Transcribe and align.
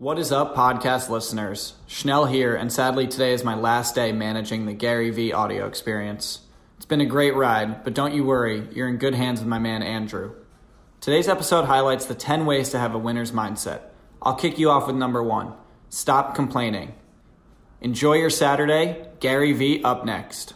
What 0.00 0.20
is 0.20 0.30
up, 0.30 0.54
podcast 0.54 1.08
listeners? 1.08 1.74
Schnell 1.88 2.26
here, 2.26 2.54
and 2.54 2.72
sadly, 2.72 3.08
today 3.08 3.32
is 3.32 3.42
my 3.42 3.56
last 3.56 3.96
day 3.96 4.12
managing 4.12 4.64
the 4.64 4.72
GaryVee 4.72 5.34
audio 5.34 5.66
experience. 5.66 6.42
It's 6.76 6.86
been 6.86 7.00
a 7.00 7.04
great 7.04 7.34
ride, 7.34 7.82
but 7.82 7.94
don't 7.94 8.14
you 8.14 8.22
worry, 8.22 8.68
you're 8.70 8.86
in 8.86 8.98
good 8.98 9.16
hands 9.16 9.40
with 9.40 9.48
my 9.48 9.58
man 9.58 9.82
Andrew. 9.82 10.34
Today's 11.00 11.26
episode 11.26 11.64
highlights 11.64 12.06
the 12.06 12.14
10 12.14 12.46
ways 12.46 12.70
to 12.70 12.78
have 12.78 12.94
a 12.94 12.98
winner's 12.98 13.32
mindset. 13.32 13.80
I'll 14.22 14.36
kick 14.36 14.56
you 14.56 14.70
off 14.70 14.86
with 14.86 14.94
number 14.94 15.20
one 15.20 15.54
stop 15.88 16.36
complaining. 16.36 16.94
Enjoy 17.80 18.14
your 18.14 18.30
Saturday. 18.30 19.04
GaryVee 19.18 19.80
up 19.82 20.04
next. 20.04 20.54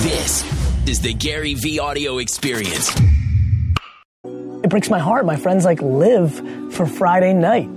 This 0.00 0.42
is 0.88 1.02
the 1.02 1.12
GaryVee 1.12 1.78
audio 1.78 2.16
experience. 2.16 2.90
Breaks 4.72 4.88
my 4.88 5.00
heart. 5.00 5.26
My 5.26 5.36
friends 5.36 5.66
like 5.66 5.82
live 5.82 6.34
for 6.72 6.86
Friday 6.86 7.34
night. 7.34 7.68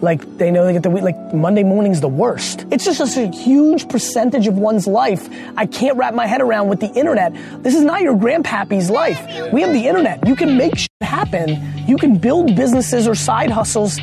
Like 0.00 0.38
they 0.38 0.52
know 0.52 0.64
they 0.64 0.74
get 0.74 0.84
the 0.84 0.90
week. 0.90 1.02
Like 1.02 1.34
Monday 1.34 1.64
morning's 1.64 2.00
the 2.00 2.08
worst. 2.08 2.64
It's 2.70 2.84
just 2.84 2.98
such 2.98 3.16
a 3.16 3.26
huge 3.36 3.88
percentage 3.88 4.46
of 4.46 4.56
one's 4.56 4.86
life. 4.86 5.28
I 5.56 5.66
can't 5.66 5.98
wrap 5.98 6.14
my 6.14 6.28
head 6.28 6.40
around 6.40 6.68
with 6.68 6.78
the 6.78 6.86
internet. 6.86 7.32
This 7.64 7.74
is 7.74 7.82
not 7.82 8.02
your 8.02 8.14
grandpappy's 8.14 8.90
life. 8.90 9.20
We 9.52 9.62
have 9.62 9.72
the 9.72 9.88
internet. 9.88 10.24
You 10.24 10.36
can 10.36 10.56
make 10.56 10.78
shit 10.78 10.88
happen. 11.00 11.60
You 11.88 11.96
can 11.96 12.16
build 12.16 12.54
businesses 12.54 13.08
or 13.08 13.16
side 13.16 13.50
hustles. 13.50 13.98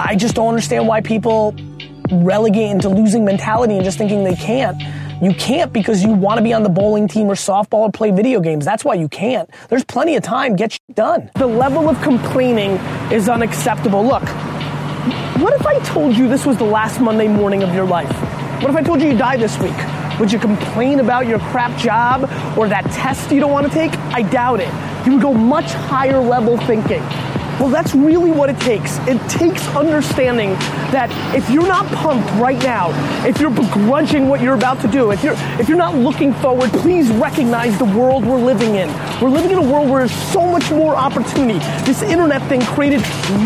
I 0.00 0.16
just 0.16 0.34
don't 0.34 0.48
understand 0.48 0.88
why 0.88 1.00
people 1.00 1.54
relegate 2.10 2.72
into 2.72 2.88
losing 2.88 3.24
mentality 3.24 3.76
and 3.76 3.84
just 3.84 3.98
thinking 3.98 4.24
they 4.24 4.34
can't. 4.34 4.82
You 5.20 5.34
can't 5.34 5.72
because 5.72 6.04
you 6.04 6.10
want 6.10 6.38
to 6.38 6.44
be 6.44 6.52
on 6.52 6.62
the 6.62 6.68
bowling 6.68 7.08
team 7.08 7.28
or 7.28 7.34
softball 7.34 7.80
or 7.80 7.90
play 7.90 8.12
video 8.12 8.40
games. 8.40 8.64
That's 8.64 8.84
why 8.84 8.94
you 8.94 9.08
can't. 9.08 9.50
There's 9.68 9.84
plenty 9.84 10.14
of 10.14 10.22
time. 10.22 10.54
Get 10.54 10.72
shit 10.72 10.94
done. 10.94 11.28
The 11.34 11.46
level 11.46 11.88
of 11.88 12.00
complaining 12.02 12.72
is 13.10 13.28
unacceptable. 13.28 14.04
Look, 14.04 14.22
what 15.38 15.54
if 15.54 15.66
I 15.66 15.80
told 15.80 16.16
you 16.16 16.28
this 16.28 16.46
was 16.46 16.56
the 16.56 16.64
last 16.64 17.00
Monday 17.00 17.26
morning 17.26 17.64
of 17.64 17.74
your 17.74 17.84
life? 17.84 18.12
What 18.62 18.70
if 18.70 18.76
I 18.76 18.82
told 18.82 19.00
you 19.02 19.08
you 19.10 19.18
die 19.18 19.36
this 19.36 19.58
week? 19.58 19.76
Would 20.20 20.32
you 20.32 20.38
complain 20.38 21.00
about 21.00 21.26
your 21.26 21.40
crap 21.40 21.76
job 21.80 22.22
or 22.56 22.68
that 22.68 22.84
test 22.92 23.32
you 23.32 23.40
don't 23.40 23.52
want 23.52 23.66
to 23.66 23.72
take? 23.72 23.92
I 24.14 24.22
doubt 24.22 24.60
it. 24.60 24.72
You 25.04 25.14
would 25.14 25.22
go 25.22 25.34
much 25.34 25.72
higher 25.72 26.20
level 26.20 26.58
thinking. 26.58 27.02
Well, 27.60 27.70
that's 27.70 27.92
really 27.92 28.30
what 28.30 28.50
it 28.50 28.58
takes. 28.60 28.98
It 29.08 29.18
takes 29.28 29.66
understanding 29.74 30.50
that 30.92 31.10
if 31.34 31.50
you're 31.50 31.66
not 31.66 31.86
pumped 31.86 32.30
right 32.40 32.62
now, 32.62 32.90
if 33.26 33.40
you're 33.40 33.50
begrudging 33.50 34.28
what 34.28 34.40
you're 34.40 34.54
about 34.54 34.80
to 34.82 34.88
do, 34.88 35.10
if 35.10 35.24
you're 35.24 35.34
if 35.58 35.68
you're 35.68 35.76
not 35.76 35.96
looking 35.96 36.32
forward, 36.34 36.70
please 36.70 37.10
recognize 37.10 37.76
the 37.76 37.84
world 37.84 38.24
we're 38.24 38.38
living 38.38 38.76
in. 38.76 38.88
We're 39.20 39.30
living 39.30 39.50
in 39.50 39.58
a 39.58 39.72
world 39.72 39.90
where 39.90 40.06
there's 40.06 40.32
so 40.32 40.46
much 40.46 40.70
more 40.70 40.94
opportunity. 40.94 41.58
This 41.84 42.02
internet 42.02 42.42
thing 42.48 42.60
created 42.62 43.00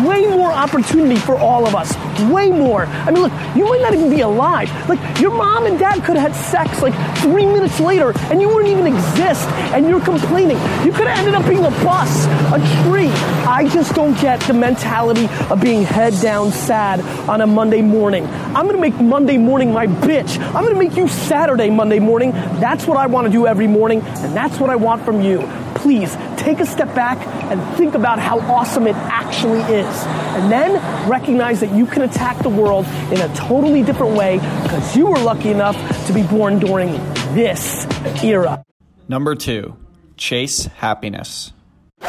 way 0.05 0.27
more 0.27 0.51
opportunity 0.51 1.15
for 1.15 1.35
all 1.35 1.65
of 1.65 1.73
us. 1.73 1.91
Way 2.31 2.51
more. 2.51 2.85
I 2.85 3.09
mean, 3.09 3.23
look, 3.23 3.33
you 3.55 3.65
might 3.65 3.81
not 3.81 3.95
even 3.95 4.11
be 4.11 4.21
alive. 4.21 4.69
Like 4.87 5.19
your 5.19 5.31
mom 5.31 5.65
and 5.65 5.79
dad 5.79 6.03
could 6.03 6.17
have 6.17 6.33
had 6.33 6.35
sex 6.35 6.83
like 6.83 6.93
three 7.17 7.47
minutes 7.47 7.79
later, 7.79 8.13
and 8.29 8.39
you 8.39 8.47
wouldn't 8.47 8.69
even 8.69 8.85
exist, 8.85 9.49
and 9.73 9.87
you're 9.89 10.01
complaining. 10.01 10.57
You 10.85 10.91
could 10.91 11.07
have 11.07 11.17
ended 11.17 11.33
up 11.33 11.49
being 11.49 11.65
a 11.65 11.71
bus, 11.83 12.27
a 12.53 12.59
tree. 12.83 13.09
I 13.47 13.67
just 13.73 13.95
don't 13.95 14.02
get 14.11 14.41
the 14.41 14.53
mentality 14.53 15.27
of 15.49 15.61
being 15.61 15.83
head 15.83 16.13
down 16.21 16.51
sad 16.51 16.99
on 17.29 17.39
a 17.39 17.47
Monday 17.47 17.81
morning. 17.81 18.25
I'm 18.27 18.65
gonna 18.65 18.77
make 18.77 18.99
Monday 18.99 19.37
morning 19.37 19.71
my 19.71 19.87
bitch. 19.87 20.37
I'm 20.53 20.65
gonna 20.65 20.77
make 20.77 20.97
you 20.97 21.07
Saturday 21.07 21.69
Monday 21.69 21.99
morning. 21.99 22.31
That's 22.59 22.85
what 22.85 22.97
I 22.97 23.07
wanna 23.07 23.29
do 23.29 23.47
every 23.47 23.67
morning, 23.67 24.01
and 24.01 24.35
that's 24.35 24.59
what 24.59 24.69
I 24.69 24.75
want 24.75 25.05
from 25.05 25.21
you. 25.21 25.47
Please 25.75 26.15
take 26.37 26.59
a 26.59 26.65
step 26.65 26.93
back 26.93 27.17
and 27.51 27.61
think 27.77 27.93
about 27.95 28.19
how 28.19 28.39
awesome 28.39 28.87
it 28.87 28.95
actually 28.95 29.61
is. 29.61 30.03
And 30.35 30.51
then 30.51 31.09
recognize 31.09 31.59
that 31.61 31.71
you 31.73 31.85
can 31.85 32.01
attack 32.01 32.37
the 32.39 32.49
world 32.49 32.85
in 33.11 33.21
a 33.21 33.33
totally 33.35 33.83
different 33.83 34.17
way 34.17 34.37
because 34.63 34.95
you 34.95 35.07
were 35.07 35.19
lucky 35.19 35.49
enough 35.49 35.75
to 36.07 36.13
be 36.13 36.23
born 36.23 36.59
during 36.59 36.91
this 37.33 37.85
era. 38.23 38.63
Number 39.07 39.35
two 39.35 39.75
chase 40.17 40.65
happiness. 40.65 41.51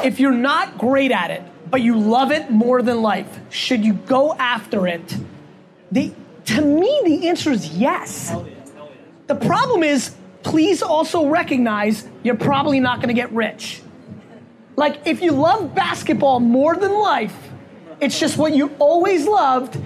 If 0.03 0.21
you're 0.21 0.33
not 0.33 0.79
great 0.79 1.11
at 1.13 1.31
it, 1.31 1.43
but 1.71 1.81
you 1.81 1.99
love 1.99 2.31
it 2.31 2.51
more 2.51 2.83
than 2.83 3.03
life, 3.03 3.39
should 3.51 3.85
you 3.85 3.95
go 3.95 4.35
after 4.35 4.87
it? 4.87 5.17
The, 5.93 6.13
to 6.47 6.61
me, 6.61 7.01
the 7.05 7.29
answer 7.29 7.51
is 7.51 7.69
yes. 7.69 8.35
The 9.27 9.35
problem 9.35 9.83
is, 9.83 10.15
please 10.43 10.83
also 10.83 11.27
recognize 11.29 12.07
you're 12.23 12.35
probably 12.37 12.81
not 12.81 12.99
going 12.99 13.09
to 13.09 13.15
get 13.15 13.33
rich. 13.33 13.81
Like, 14.77 15.07
if 15.07 15.23
you 15.23 15.33
love 15.33 15.75
basketball 15.75 16.41
more 16.41 16.77
than 16.77 16.93
life, 16.93 17.37
it's 18.01 18.19
just 18.19 18.37
what 18.37 18.55
you 18.55 18.71
always 18.79 19.27
loved, 19.27 19.81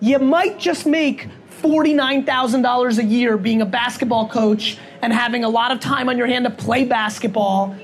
you 0.00 0.18
might 0.18 0.58
just 0.58 0.86
make 0.86 1.28
$49,000 1.62 2.98
a 2.98 3.04
year 3.04 3.38
being 3.38 3.62
a 3.62 3.66
basketball 3.66 4.28
coach 4.28 4.76
and 5.00 5.12
having 5.12 5.44
a 5.44 5.48
lot 5.48 5.72
of 5.72 5.80
time 5.80 6.08
on 6.08 6.18
your 6.18 6.26
hand 6.26 6.44
to 6.44 6.50
play 6.50 6.84
basketball. 6.84 7.74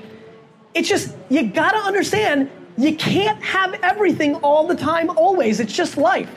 It's 0.75 0.89
just, 0.89 1.15
you 1.29 1.49
gotta 1.49 1.79
understand, 1.79 2.51
you 2.77 2.97
can't 2.97 3.43
have 3.43 3.75
everything 3.83 4.37
all 4.37 4.67
the 4.67 4.77
time, 4.77 5.11
always. 5.11 5.61
It's 5.61 5.73
just 5.73 5.97
life. 5.97 6.31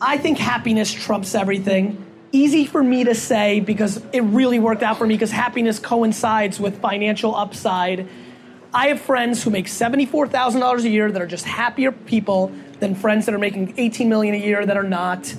I 0.00 0.16
think 0.16 0.38
happiness 0.38 0.92
trumps 0.92 1.34
everything. 1.34 2.06
Easy 2.32 2.64
for 2.64 2.82
me 2.82 3.04
to 3.04 3.14
say 3.14 3.60
because 3.60 4.02
it 4.12 4.20
really 4.20 4.58
worked 4.58 4.82
out 4.82 4.96
for 4.96 5.06
me 5.06 5.14
because 5.14 5.32
happiness 5.32 5.78
coincides 5.78 6.60
with 6.60 6.80
financial 6.80 7.34
upside. 7.34 8.08
I 8.72 8.86
have 8.86 9.00
friends 9.00 9.42
who 9.42 9.50
make 9.50 9.66
$74,000 9.66 10.84
a 10.84 10.88
year 10.88 11.10
that 11.10 11.20
are 11.20 11.26
just 11.26 11.44
happier 11.44 11.90
people 11.90 12.52
than 12.78 12.94
friends 12.94 13.26
that 13.26 13.34
are 13.34 13.38
making 13.38 13.74
18 13.76 14.08
million 14.08 14.34
a 14.34 14.38
year 14.38 14.64
that 14.64 14.76
are 14.76 14.84
not. 14.84 15.34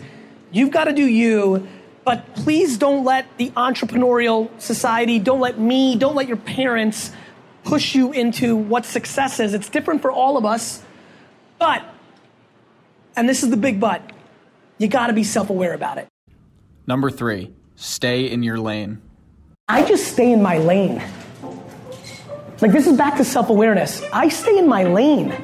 You've 0.52 0.72
got 0.72 0.84
to 0.84 0.94
do 0.94 1.06
you, 1.06 1.66
but 2.04 2.36
please 2.36 2.78
don't 2.78 3.06
let 3.06 3.38
the 3.38 3.52
entrepreneurial 3.52 4.50
society, 4.60 5.18
don't 5.18 5.40
let 5.40 5.58
me, 5.58 5.96
don't 5.96 6.16
let 6.16 6.28
your 6.28 6.38
parents 6.38 7.12
push 7.64 7.96
you 7.96 8.12
into 8.12 8.56
what 8.56 8.86
success 8.86 9.40
is. 9.40 9.54
It's 9.54 9.70
different 9.70 10.02
for 10.02 10.12
all 10.12 10.38
of 10.38 10.46
us. 10.46 10.84
But 11.60 11.84
and 13.16 13.28
this 13.28 13.44
is 13.44 13.50
the 13.50 13.58
big 13.58 13.80
but. 13.80 14.02
You 14.78 14.88
got 14.88 15.08
to 15.08 15.14
be 15.14 15.24
self-aware 15.24 15.74
about 15.74 15.98
it. 15.98 16.08
Number 16.88 17.12
three 17.12 17.52
stay 17.76 18.30
in 18.30 18.44
your 18.44 18.58
lane. 18.58 19.02
I 19.68 19.84
just 19.86 20.12
stay 20.12 20.32
in 20.32 20.42
my 20.42 20.58
lane. 20.58 21.02
Like, 22.62 22.72
this 22.72 22.86
is 22.86 22.98
back 22.98 23.18
to 23.18 23.24
self 23.24 23.50
awareness. 23.50 24.04
I 24.14 24.30
stay 24.30 24.58
in 24.58 24.68
my 24.68 24.84
lane. 24.84 25.36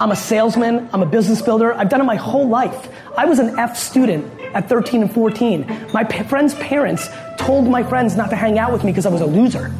I'm 0.00 0.12
a 0.12 0.16
salesman, 0.16 0.88
I'm 0.92 1.02
a 1.02 1.06
business 1.06 1.42
builder, 1.42 1.72
I've 1.74 1.88
done 1.88 2.00
it 2.00 2.04
my 2.04 2.14
whole 2.14 2.48
life. 2.48 2.88
I 3.16 3.24
was 3.24 3.40
an 3.40 3.58
F 3.58 3.76
student 3.76 4.32
at 4.54 4.68
13 4.68 5.02
and 5.02 5.12
14. 5.12 5.88
My 5.92 6.04
pa- 6.04 6.22
friends' 6.22 6.54
parents 6.54 7.08
told 7.36 7.66
my 7.66 7.82
friends 7.82 8.16
not 8.16 8.30
to 8.30 8.36
hang 8.36 8.60
out 8.60 8.72
with 8.72 8.84
me 8.84 8.92
because 8.92 9.06
I 9.06 9.08
was 9.08 9.22
a 9.22 9.26
loser. 9.26 9.74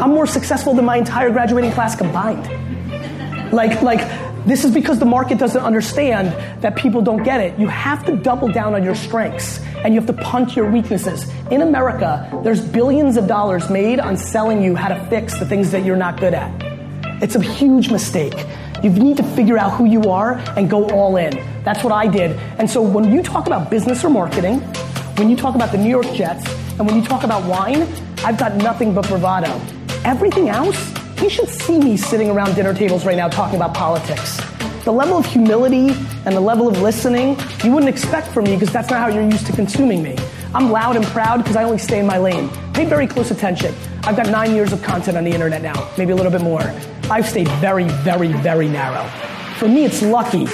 I'm 0.00 0.10
more 0.10 0.26
successful 0.26 0.74
than 0.74 0.84
my 0.84 0.96
entire 0.96 1.30
graduating 1.30 1.72
class 1.72 1.96
combined. 1.96 2.46
Like, 3.52 3.82
like, 3.82 4.00
this 4.46 4.64
is 4.64 4.72
because 4.72 4.98
the 4.98 5.04
market 5.04 5.38
doesn't 5.38 5.62
understand 5.62 6.28
that 6.62 6.76
people 6.76 7.02
don't 7.02 7.22
get 7.22 7.40
it. 7.40 7.58
You 7.58 7.66
have 7.66 8.04
to 8.06 8.16
double 8.16 8.48
down 8.48 8.74
on 8.74 8.84
your 8.84 8.94
strengths 8.94 9.58
and 9.84 9.92
you 9.92 10.00
have 10.00 10.06
to 10.06 10.22
punch 10.22 10.56
your 10.56 10.70
weaknesses. 10.70 11.28
In 11.50 11.62
America, 11.62 12.40
there's 12.44 12.60
billions 12.60 13.16
of 13.16 13.26
dollars 13.26 13.68
made 13.68 14.00
on 14.00 14.16
selling 14.16 14.62
you 14.62 14.74
how 14.74 14.88
to 14.88 15.06
fix 15.10 15.38
the 15.38 15.44
things 15.44 15.70
that 15.72 15.84
you're 15.84 15.96
not 15.96 16.20
good 16.20 16.34
at. 16.34 16.50
It's 17.22 17.34
a 17.34 17.42
huge 17.42 17.90
mistake. 17.90 18.34
You 18.82 18.90
need 18.90 19.16
to 19.16 19.22
figure 19.22 19.58
out 19.58 19.72
who 19.72 19.86
you 19.86 20.04
are 20.04 20.34
and 20.56 20.70
go 20.70 20.88
all 20.90 21.16
in. 21.16 21.30
That's 21.64 21.82
what 21.82 21.92
I 21.92 22.06
did. 22.06 22.32
And 22.58 22.70
so 22.70 22.80
when 22.80 23.12
you 23.12 23.22
talk 23.22 23.48
about 23.48 23.70
business 23.70 24.04
or 24.04 24.10
marketing, 24.10 24.60
when 25.16 25.28
you 25.28 25.36
talk 25.36 25.56
about 25.56 25.72
the 25.72 25.78
New 25.78 25.90
York 25.90 26.10
Jets, 26.14 26.48
and 26.78 26.86
when 26.86 26.96
you 26.96 27.02
talk 27.02 27.24
about 27.24 27.44
wine, 27.44 27.82
I've 28.24 28.38
got 28.38 28.54
nothing 28.54 28.94
but 28.94 29.08
bravado. 29.08 29.77
Everything 30.04 30.48
else, 30.48 30.92
you 31.20 31.28
should 31.28 31.48
see 31.48 31.78
me 31.78 31.96
sitting 31.96 32.30
around 32.30 32.54
dinner 32.54 32.72
tables 32.72 33.04
right 33.04 33.16
now 33.16 33.28
talking 33.28 33.56
about 33.56 33.74
politics. 33.74 34.40
The 34.84 34.92
level 34.92 35.18
of 35.18 35.26
humility 35.26 35.90
and 36.24 36.34
the 36.36 36.40
level 36.40 36.68
of 36.68 36.80
listening 36.80 37.36
you 37.64 37.72
wouldn't 37.72 37.90
expect 37.90 38.28
from 38.28 38.44
me 38.44 38.54
because 38.54 38.72
that's 38.72 38.90
not 38.90 39.00
how 39.00 39.08
you're 39.08 39.28
used 39.28 39.46
to 39.46 39.52
consuming 39.52 40.02
me. 40.02 40.16
I'm 40.54 40.70
loud 40.70 40.96
and 40.96 41.04
proud 41.06 41.38
because 41.38 41.56
I 41.56 41.64
only 41.64 41.78
stay 41.78 41.98
in 41.98 42.06
my 42.06 42.16
lane. 42.16 42.48
Pay 42.72 42.84
very 42.84 43.06
close 43.06 43.30
attention. 43.30 43.74
I've 44.04 44.16
got 44.16 44.28
nine 44.28 44.54
years 44.54 44.72
of 44.72 44.82
content 44.82 45.18
on 45.18 45.24
the 45.24 45.32
internet 45.32 45.62
now, 45.62 45.90
maybe 45.98 46.12
a 46.12 46.16
little 46.16 46.32
bit 46.32 46.42
more. 46.42 46.62
I've 47.10 47.28
stayed 47.28 47.48
very, 47.60 47.84
very, 47.84 48.28
very 48.28 48.68
narrow. 48.68 49.06
For 49.56 49.68
me, 49.68 49.84
it's 49.84 50.00
lucky. 50.00 50.46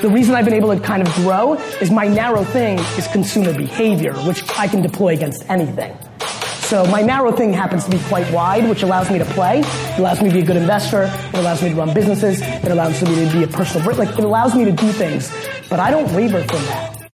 The 0.00 0.08
reason 0.08 0.34
I've 0.36 0.44
been 0.44 0.54
able 0.54 0.72
to 0.74 0.80
kind 0.80 1.06
of 1.06 1.12
grow 1.16 1.54
is 1.80 1.90
my 1.90 2.06
narrow 2.06 2.44
thing 2.44 2.78
is 2.96 3.08
consumer 3.08 3.52
behavior, 3.52 4.14
which 4.28 4.42
I 4.56 4.68
can 4.68 4.80
deploy 4.80 5.14
against 5.14 5.48
anything. 5.50 5.96
So 6.20 6.84
my 6.86 7.02
narrow 7.02 7.32
thing 7.32 7.52
happens 7.52 7.84
to 7.86 7.90
be 7.90 7.98
quite 8.04 8.30
wide, 8.32 8.68
which 8.68 8.82
allows 8.84 9.10
me 9.10 9.18
to 9.18 9.24
play. 9.24 9.60
It 9.60 9.98
allows 9.98 10.22
me 10.22 10.28
to 10.28 10.34
be 10.34 10.42
a 10.42 10.44
good 10.44 10.56
investor. 10.56 11.04
It 11.32 11.34
allows 11.34 11.62
me 11.62 11.70
to 11.70 11.74
run 11.74 11.92
businesses. 11.94 12.40
It 12.42 12.68
allows 12.68 13.02
me 13.02 13.26
to 13.26 13.32
be 13.32 13.42
a 13.42 13.48
personal, 13.48 13.84
br- 13.84 13.94
like 13.94 14.10
it 14.10 14.24
allows 14.24 14.54
me 14.54 14.64
to 14.66 14.72
do 14.72 14.92
things. 14.92 15.32
But 15.68 15.80
I 15.80 15.90
don't 15.90 16.12
waver 16.14 16.42
from 16.44 16.64
that. 16.66 17.10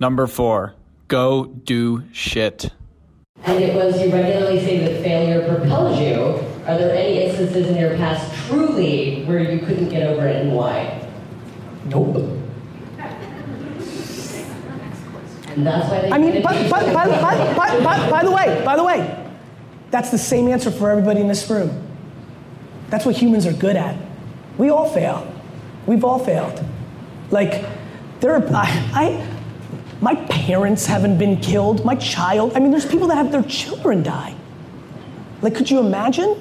Number 0.00 0.26
four 0.26 0.74
go 1.08 1.44
do 1.46 2.04
shit. 2.12 2.70
and 3.44 3.62
it 3.62 3.74
was 3.74 4.00
you 4.00 4.10
regularly 4.10 4.58
say 4.60 4.78
that 4.78 5.02
failure 5.02 5.46
propels 5.54 6.00
you. 6.00 6.22
Are 6.66 6.78
there 6.78 6.94
any 6.96 7.24
instances 7.24 7.66
in 7.68 7.76
your 7.76 7.94
past 7.98 8.32
truly 8.46 9.22
where 9.26 9.40
you 9.40 9.58
couldn't 9.66 9.90
get 9.90 10.06
over 10.08 10.26
it 10.26 10.36
and 10.36 10.52
why? 10.54 11.00
Nope. 11.86 12.16
And 15.48 15.66
that's 15.66 15.88
why 15.88 16.00
they 16.00 16.10
I 16.10 16.18
mean, 16.18 16.42
couldn't 16.42 16.42
by, 16.42 16.68
by, 16.68 16.92
by, 16.92 17.06
by, 17.20 17.54
by, 17.54 17.84
by, 17.84 18.10
by 18.10 18.24
the 18.24 18.30
way, 18.30 18.62
by 18.64 18.76
the 18.76 18.82
way, 18.82 19.32
that's 19.90 20.10
the 20.10 20.18
same 20.18 20.48
answer 20.48 20.70
for 20.70 20.90
everybody 20.90 21.20
in 21.20 21.28
this 21.28 21.48
room. 21.48 21.86
That's 22.90 23.06
what 23.06 23.16
humans 23.16 23.46
are 23.46 23.52
good 23.52 23.76
at. 23.76 23.96
We 24.58 24.70
all 24.70 24.88
fail. 24.88 25.32
We've 25.86 26.04
all 26.04 26.18
failed. 26.18 26.64
Like, 27.30 27.64
there 28.20 28.34
are, 28.34 28.44
I, 28.54 28.90
I 28.94 29.26
my 30.00 30.16
parents 30.26 30.86
haven't 30.86 31.18
been 31.18 31.40
killed. 31.40 31.84
My 31.84 31.94
child, 31.94 32.52
I 32.54 32.60
mean, 32.60 32.70
there's 32.70 32.86
people 32.86 33.06
that 33.08 33.16
have 33.16 33.32
their 33.32 33.42
children 33.44 34.02
die. 34.02 34.34
Like, 35.40 35.54
could 35.54 35.70
you 35.70 35.78
imagine? 35.78 36.36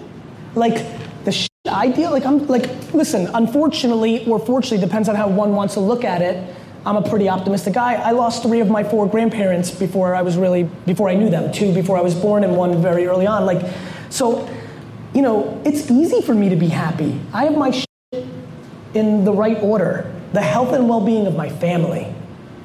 Like, 0.56 0.86
the 1.24 1.32
shit 1.32 1.53
I 1.74 1.88
deal, 1.90 2.12
like, 2.12 2.26
I'm, 2.26 2.46
like, 2.48 2.94
listen, 2.94 3.30
unfortunately, 3.34 4.26
or 4.26 4.40
fortunately, 4.40 4.86
depends 4.86 5.10
on 5.10 5.16
how 5.16 5.28
one 5.28 5.56
wants 5.56 5.74
to 5.74 5.80
look 5.80 6.04
at 6.04 6.22
it. 6.22 6.56
I'm 6.86 6.98
a 6.98 7.02
pretty 7.02 7.30
optimistic 7.30 7.74
guy. 7.74 7.94
I 7.96 8.12
lost 8.12 8.44
three 8.44 8.60
of 8.60 8.70
my 8.70 8.84
four 8.84 9.08
grandparents 9.08 9.72
before 9.72 10.16
I 10.16 10.22
was 10.22 10.38
really, 10.38 10.64
before 10.86 11.10
I 11.10 11.16
knew 11.16 11.30
them. 11.30 11.52
Two 11.52 11.74
before 11.74 11.98
I 11.98 12.02
was 12.02 12.14
born 12.14 12.44
and 12.44 12.58
one 12.58 12.82
very 12.82 13.08
early 13.08 13.26
on. 13.26 13.46
Like, 13.46 13.66
so, 14.10 14.50
you 15.14 15.22
know, 15.22 15.62
it's 15.66 15.90
easy 15.90 16.22
for 16.22 16.36
me 16.36 16.50
to 16.50 16.56
be 16.56 16.68
happy. 16.68 17.20
I 17.34 17.46
have 17.46 17.58
my 17.58 17.72
shit 17.72 17.88
in 18.94 19.24
the 19.24 19.32
right 19.32 19.58
order. 19.62 20.14
The 20.34 20.42
health 20.42 20.74
and 20.74 20.90
well-being 20.90 21.26
of 21.26 21.36
my 21.36 21.50
family. 21.50 22.14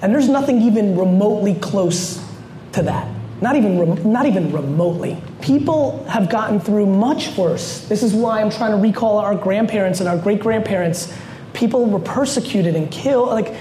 And 0.02 0.12
there's 0.12 0.28
nothing 0.28 0.62
even 0.62 0.96
remotely 0.98 1.54
close 1.54 2.24
to 2.72 2.82
that. 2.82 3.08
Not 3.40 3.54
even, 3.54 4.10
not 4.10 4.26
even 4.26 4.52
remotely. 4.52 5.22
People 5.40 6.04
have 6.04 6.28
gotten 6.28 6.58
through 6.58 6.86
much 6.86 7.36
worse. 7.36 7.86
This 7.86 8.02
is 8.02 8.12
why 8.12 8.40
I'm 8.40 8.50
trying 8.50 8.72
to 8.72 8.76
recall 8.76 9.18
our 9.18 9.34
grandparents 9.36 10.00
and 10.00 10.08
our 10.08 10.18
great 10.18 10.40
grandparents. 10.40 11.12
People 11.52 11.86
were 11.86 12.00
persecuted 12.00 12.74
and 12.74 12.90
killed. 12.90 13.28
Like, 13.28 13.54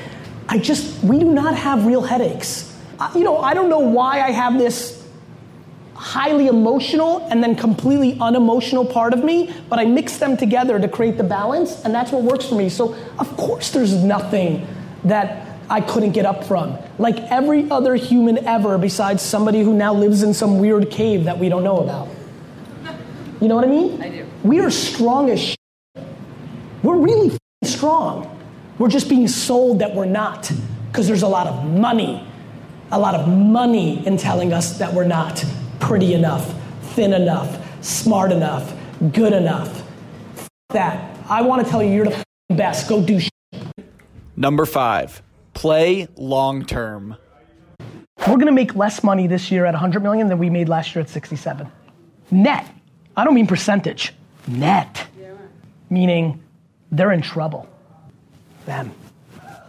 I 0.49 0.57
just, 0.57 1.03
we 1.03 1.19
do 1.19 1.31
not 1.31 1.55
have 1.55 1.85
real 1.85 2.01
headaches. 2.01 2.75
I, 2.99 3.15
you 3.15 3.23
know, 3.23 3.37
I 3.37 3.53
don't 3.53 3.69
know 3.69 3.79
why 3.79 4.21
I 4.21 4.31
have 4.31 4.57
this 4.57 5.05
highly 5.93 6.47
emotional 6.47 7.27
and 7.29 7.43
then 7.43 7.55
completely 7.55 8.17
unemotional 8.19 8.85
part 8.85 9.13
of 9.13 9.23
me, 9.23 9.53
but 9.69 9.79
I 9.79 9.85
mix 9.85 10.17
them 10.17 10.37
together 10.37 10.79
to 10.79 10.87
create 10.87 11.17
the 11.17 11.23
balance, 11.23 11.83
and 11.83 11.93
that's 11.93 12.11
what 12.11 12.23
works 12.23 12.45
for 12.45 12.55
me. 12.55 12.69
So, 12.69 12.95
of 13.19 13.35
course, 13.35 13.71
there's 13.71 13.93
nothing 13.93 14.67
that 15.03 15.46
I 15.69 15.81
couldn't 15.81 16.11
get 16.11 16.25
up 16.25 16.43
from. 16.43 16.77
Like 16.97 17.17
every 17.31 17.69
other 17.69 17.95
human 17.95 18.45
ever, 18.45 18.77
besides 18.77 19.21
somebody 19.21 19.61
who 19.61 19.73
now 19.73 19.93
lives 19.93 20.23
in 20.23 20.33
some 20.33 20.59
weird 20.59 20.89
cave 20.89 21.25
that 21.25 21.37
we 21.37 21.49
don't 21.49 21.63
know 21.63 21.79
about. 21.79 22.07
You 23.39 23.47
know 23.47 23.55
what 23.55 23.65
I 23.65 23.67
mean? 23.67 24.01
I 24.01 24.09
do. 24.09 24.25
We 24.41 24.59
are 24.61 24.71
strong 24.71 25.29
as 25.29 25.39
shit. 25.39 25.57
We're 26.81 26.97
really 26.97 27.37
strong. 27.63 28.35
We're 28.79 28.89
just 28.89 29.09
being 29.09 29.27
sold 29.27 29.77
that 29.79 29.93
we're 29.93 30.05
not 30.05 30.51
because 30.91 31.07
there's 31.07 31.21
a 31.21 31.27
lot 31.27 31.45
of 31.45 31.63
money, 31.65 32.25
a 32.89 32.97
lot 32.97 33.13
of 33.13 33.27
money 33.27 34.03
in 34.07 34.17
telling 34.17 34.53
us 34.53 34.79
that 34.79 34.91
we're 34.91 35.05
not 35.05 35.45
pretty 35.79 36.15
enough, 36.15 36.55
thin 36.95 37.13
enough, 37.13 37.83
smart 37.83 38.31
enough, 38.31 38.73
good 39.13 39.33
enough. 39.33 39.83
F- 40.35 40.49
that. 40.69 41.15
I 41.29 41.43
want 41.43 41.63
to 41.63 41.69
tell 41.69 41.83
you 41.83 41.91
you're 41.93 42.05
the 42.05 42.15
f***ing 42.15 42.57
best. 42.57 42.89
Go 42.89 43.03
do 43.03 43.19
shit. 43.19 43.31
Number 44.35 44.65
five, 44.65 45.21
play 45.57 46.07
long 46.15 46.63
term. 46.63 47.17
We're 48.27 48.35
going 48.35 48.45
to 48.45 48.51
make 48.51 48.75
less 48.75 49.03
money 49.03 49.25
this 49.25 49.49
year 49.49 49.65
at 49.65 49.73
100 49.73 50.03
million 50.03 50.27
than 50.27 50.37
we 50.37 50.51
made 50.51 50.69
last 50.69 50.93
year 50.93 51.01
at 51.01 51.09
67. 51.09 51.67
Net. 52.29 52.67
I 53.15 53.23
don't 53.23 53.33
mean 53.33 53.47
percentage. 53.47 54.13
Net. 54.47 55.07
Meaning 55.89 56.43
they're 56.91 57.11
in 57.11 57.23
trouble. 57.23 57.67
Them. 58.67 58.91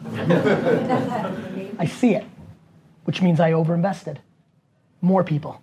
I 1.78 1.86
see 1.86 2.14
it, 2.14 2.26
which 3.04 3.22
means 3.22 3.40
I 3.40 3.52
overinvested. 3.52 4.18
More 5.00 5.24
people, 5.24 5.62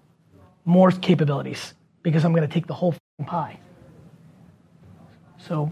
more 0.64 0.90
capabilities, 0.90 1.76
because 2.02 2.26
I'm 2.26 2.34
going 2.34 2.48
to 2.48 2.52
take 2.54 2.66
the 2.66 2.74
whole 2.74 2.96
pie. 3.28 3.60
So, 5.38 5.72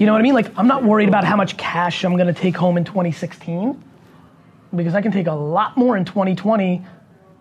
you 0.00 0.06
know 0.06 0.12
what 0.12 0.20
I 0.20 0.22
mean? 0.22 0.34
Like, 0.34 0.56
I'm 0.58 0.66
not 0.66 0.84
worried 0.84 1.08
about 1.08 1.24
how 1.24 1.36
much 1.36 1.56
cash 1.56 2.04
I'm 2.04 2.16
going 2.16 2.32
to 2.32 2.40
take 2.40 2.56
home 2.56 2.76
in 2.76 2.84
2016 2.84 3.82
because 4.74 4.94
I 4.94 5.02
can 5.02 5.12
take 5.12 5.26
a 5.26 5.32
lot 5.32 5.76
more 5.76 5.96
in 5.96 6.04
2020 6.04 6.82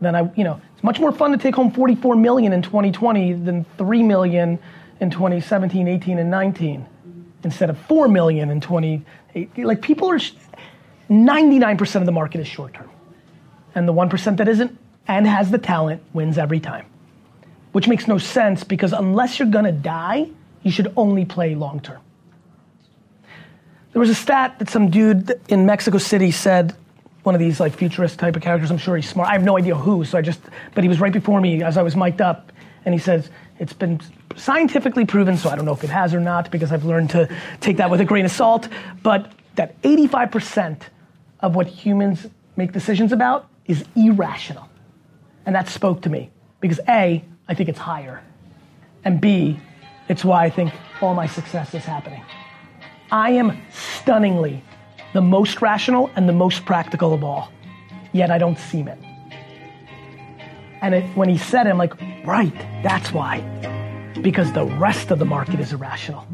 than 0.01 0.15
I, 0.15 0.31
you 0.35 0.43
know, 0.43 0.59
it's 0.73 0.83
much 0.83 0.99
more 0.99 1.11
fun 1.11 1.31
to 1.31 1.37
take 1.37 1.55
home 1.55 1.71
44 1.71 2.15
million 2.15 2.53
in 2.53 2.61
2020 2.61 3.33
than 3.33 3.65
3 3.77 4.03
million 4.03 4.59
in 4.99 5.09
2017, 5.09 5.87
18, 5.87 6.19
and 6.19 6.31
19 6.31 6.85
instead 7.43 7.69
of 7.69 7.77
4 7.77 8.07
million 8.07 8.49
in 8.49 8.61
20. 8.61 9.05
Like 9.57 9.81
people 9.81 10.09
are, 10.09 10.19
99% 11.09 11.95
of 11.95 12.05
the 12.05 12.11
market 12.11 12.41
is 12.41 12.47
short 12.47 12.73
term. 12.73 12.89
And 13.75 13.87
the 13.87 13.93
1% 13.93 14.37
that 14.37 14.47
isn't 14.47 14.77
and 15.07 15.27
has 15.27 15.51
the 15.51 15.57
talent 15.57 16.03
wins 16.13 16.37
every 16.37 16.59
time. 16.59 16.85
Which 17.71 17.87
makes 17.87 18.07
no 18.07 18.17
sense 18.17 18.63
because 18.63 18.93
unless 18.93 19.37
you're 19.37 19.49
gonna 19.49 19.71
die, 19.71 20.29
you 20.63 20.71
should 20.71 20.91
only 20.97 21.25
play 21.25 21.55
long 21.55 21.79
term. 21.79 22.01
There 23.91 23.99
was 23.99 24.09
a 24.09 24.15
stat 24.15 24.59
that 24.59 24.69
some 24.69 24.89
dude 24.89 25.39
in 25.47 25.65
Mexico 25.65 25.97
City 25.97 26.31
said, 26.31 26.75
one 27.23 27.35
of 27.35 27.39
these 27.39 27.59
like 27.59 27.75
futurist 27.75 28.19
type 28.19 28.35
of 28.35 28.41
characters, 28.41 28.71
I'm 28.71 28.77
sure 28.77 28.95
he's 28.95 29.09
smart. 29.09 29.29
I 29.29 29.33
have 29.33 29.43
no 29.43 29.57
idea 29.57 29.75
who, 29.75 30.05
so 30.05 30.17
I 30.17 30.21
just, 30.21 30.39
but 30.73 30.83
he 30.83 30.87
was 30.87 30.99
right 30.99 31.11
before 31.11 31.41
me 31.41 31.63
as 31.63 31.77
I 31.77 31.81
was 31.81 31.95
mic'd 31.95 32.21
up, 32.21 32.51
and 32.85 32.93
he 32.93 32.99
says, 32.99 33.29
it's 33.57 33.73
been 33.73 33.99
scientifically 34.35 35.05
proven, 35.05 35.37
so 35.37 35.49
I 35.49 35.55
don't 35.55 35.65
know 35.65 35.73
if 35.73 35.83
it 35.83 35.89
has 35.89 36.13
or 36.13 36.19
not 36.19 36.49
because 36.51 36.71
I've 36.71 36.85
learned 36.85 37.09
to 37.11 37.29
take 37.59 37.77
that 37.77 37.89
with 37.89 37.99
a 37.99 38.05
grain 38.05 38.25
of 38.25 38.31
salt, 38.31 38.69
but 39.03 39.31
that 39.55 39.81
85% 39.81 40.83
of 41.41 41.55
what 41.55 41.67
humans 41.67 42.25
make 42.55 42.71
decisions 42.71 43.11
about 43.11 43.49
is 43.65 43.83
irrational. 43.95 44.69
And 45.45 45.55
that 45.55 45.67
spoke 45.67 46.01
to 46.03 46.09
me 46.09 46.29
because 46.61 46.79
A, 46.87 47.23
I 47.47 47.53
think 47.53 47.69
it's 47.69 47.79
higher, 47.79 48.23
and 49.03 49.19
B, 49.19 49.59
it's 50.07 50.23
why 50.23 50.45
I 50.45 50.49
think 50.49 50.73
all 51.01 51.13
my 51.15 51.25
success 51.25 51.73
is 51.73 51.85
happening. 51.85 52.23
I 53.11 53.31
am 53.31 53.59
stunningly 53.71 54.63
the 55.13 55.21
most 55.21 55.61
rational 55.61 56.11
and 56.15 56.29
the 56.29 56.33
most 56.33 56.65
practical 56.65 57.13
of 57.13 57.23
all, 57.23 57.51
yet 58.11 58.29
I 58.29 58.37
don't 58.37 58.57
seem 58.57 58.87
it. 58.87 58.99
And 60.81 60.95
it, 60.95 61.03
when 61.17 61.27
he 61.27 61.37
said 61.37 61.67
it, 61.67 61.71
I'm 61.71 61.77
like, 61.77 61.99
right, 62.25 62.53
that's 62.83 63.11
why. 63.11 63.41
Because 64.21 64.53
the 64.53 64.65
rest 64.65 65.11
of 65.11 65.19
the 65.19 65.25
market 65.25 65.59
is 65.59 65.73
irrational. 65.73 66.25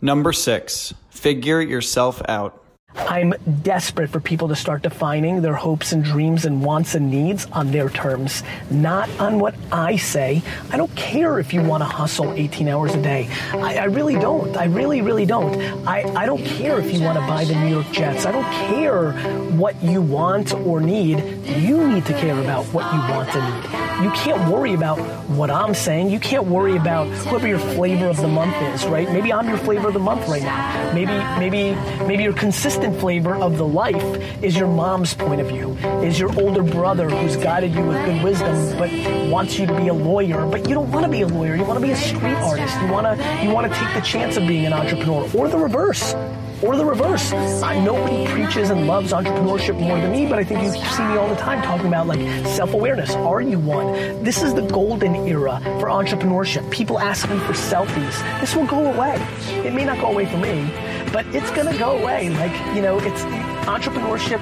Number 0.00 0.32
six, 0.32 0.94
figure 1.10 1.60
yourself 1.60 2.22
out. 2.28 2.62
I'm 2.98 3.34
desperate 3.62 4.10
for 4.10 4.20
people 4.20 4.48
to 4.48 4.56
start 4.56 4.82
defining 4.82 5.40
their 5.40 5.54
hopes 5.54 5.92
and 5.92 6.04
dreams 6.04 6.44
and 6.44 6.64
wants 6.64 6.94
and 6.94 7.10
needs 7.10 7.46
on 7.52 7.70
their 7.70 7.88
terms, 7.88 8.42
not 8.70 9.08
on 9.18 9.38
what 9.38 9.54
I 9.70 9.96
say. 9.96 10.42
I 10.70 10.76
don't 10.76 10.94
care 10.96 11.38
if 11.38 11.52
you 11.52 11.62
want 11.62 11.82
to 11.82 11.86
hustle 11.86 12.32
18 12.32 12.68
hours 12.68 12.94
a 12.94 13.02
day. 13.02 13.28
I, 13.52 13.76
I 13.76 13.84
really 13.84 14.14
don't. 14.14 14.56
I 14.56 14.64
really, 14.64 15.00
really 15.02 15.26
don't. 15.26 15.60
I, 15.86 16.02
I 16.14 16.26
don't 16.26 16.44
care 16.44 16.80
if 16.80 16.92
you 16.92 17.02
want 17.02 17.18
to 17.18 17.26
buy 17.26 17.44
the 17.44 17.54
New 17.54 17.68
York 17.68 17.90
Jets. 17.92 18.26
I 18.26 18.32
don't 18.32 18.50
care 18.68 19.12
what 19.52 19.80
you 19.82 20.02
want 20.02 20.52
or 20.54 20.80
need. 20.80 21.18
You 21.46 21.88
need 21.88 22.06
to 22.06 22.12
care 22.12 22.38
about 22.38 22.64
what 22.66 22.92
you 22.92 22.98
want 22.98 23.34
and 23.34 23.72
need. 23.72 23.87
You 24.02 24.10
can't 24.10 24.48
worry 24.48 24.74
about 24.74 25.00
what 25.28 25.50
I'm 25.50 25.74
saying. 25.74 26.10
You 26.10 26.20
can't 26.20 26.46
worry 26.46 26.76
about 26.76 27.08
whoever 27.08 27.48
your 27.48 27.58
flavor 27.58 28.06
of 28.06 28.16
the 28.16 28.28
month 28.28 28.54
is, 28.74 28.86
right? 28.86 29.10
Maybe 29.10 29.32
I'm 29.32 29.48
your 29.48 29.58
flavor 29.58 29.88
of 29.88 29.94
the 29.94 29.98
month 29.98 30.28
right 30.28 30.42
now. 30.42 30.92
Maybe, 30.94 31.12
maybe, 31.40 31.74
maybe 32.06 32.22
your 32.22 32.32
consistent 32.32 33.00
flavor 33.00 33.34
of 33.34 33.58
the 33.58 33.66
life 33.66 34.02
is 34.40 34.56
your 34.56 34.68
mom's 34.68 35.14
point 35.14 35.40
of 35.40 35.48
view, 35.48 35.72
is 36.04 36.16
your 36.16 36.30
older 36.40 36.62
brother 36.62 37.10
who's 37.10 37.36
guided 37.36 37.74
you 37.74 37.82
with 37.82 38.04
good 38.04 38.22
wisdom, 38.22 38.78
but 38.78 38.90
wants 39.28 39.58
you 39.58 39.66
to 39.66 39.76
be 39.76 39.88
a 39.88 39.94
lawyer, 39.94 40.46
but 40.46 40.68
you 40.68 40.74
don't 40.74 40.92
want 40.92 41.04
to 41.04 41.10
be 41.10 41.22
a 41.22 41.26
lawyer. 41.26 41.56
You 41.56 41.64
want 41.64 41.80
to 41.80 41.84
be 41.84 41.92
a 41.92 41.96
street 41.96 42.36
artist. 42.36 42.80
You 42.80 42.86
want 42.92 43.18
to, 43.18 43.44
you 43.44 43.50
want 43.50 43.72
to 43.72 43.78
take 43.78 43.94
the 43.94 44.00
chance 44.00 44.36
of 44.36 44.46
being 44.46 44.64
an 44.64 44.72
entrepreneur, 44.72 45.28
or 45.34 45.48
the 45.48 45.58
reverse. 45.58 46.14
Or 46.62 46.76
the 46.76 46.84
reverse. 46.84 47.32
Uh, 47.32 47.84
nobody 47.84 48.26
preaches 48.32 48.70
and 48.70 48.86
loves 48.86 49.12
entrepreneurship 49.12 49.78
more 49.78 49.96
than 49.96 50.10
me, 50.10 50.26
but 50.26 50.38
I 50.38 50.44
think 50.44 50.62
you 50.62 50.70
see 50.72 51.04
me 51.04 51.16
all 51.16 51.28
the 51.28 51.36
time 51.36 51.62
talking 51.62 51.86
about 51.86 52.06
like 52.08 52.20
self-awareness. 52.46 53.14
Are 53.14 53.40
you 53.40 53.58
one? 53.60 53.92
This 54.24 54.42
is 54.42 54.54
the 54.54 54.62
golden 54.62 55.14
era 55.28 55.60
for 55.78 55.88
entrepreneurship. 55.88 56.68
People 56.70 56.98
ask 56.98 57.28
me 57.30 57.38
for 57.38 57.52
selfies. 57.52 58.40
This 58.40 58.56
will 58.56 58.66
go 58.66 58.92
away. 58.92 59.24
It 59.64 59.72
may 59.72 59.84
not 59.84 60.00
go 60.00 60.08
away 60.08 60.26
for 60.26 60.38
me, 60.38 60.68
but 61.12 61.26
it's 61.34 61.50
gonna 61.52 61.76
go 61.78 61.98
away. 61.98 62.30
Like, 62.30 62.74
you 62.74 62.82
know, 62.82 62.98
it's 62.98 63.24
entrepreneurship, 63.68 64.40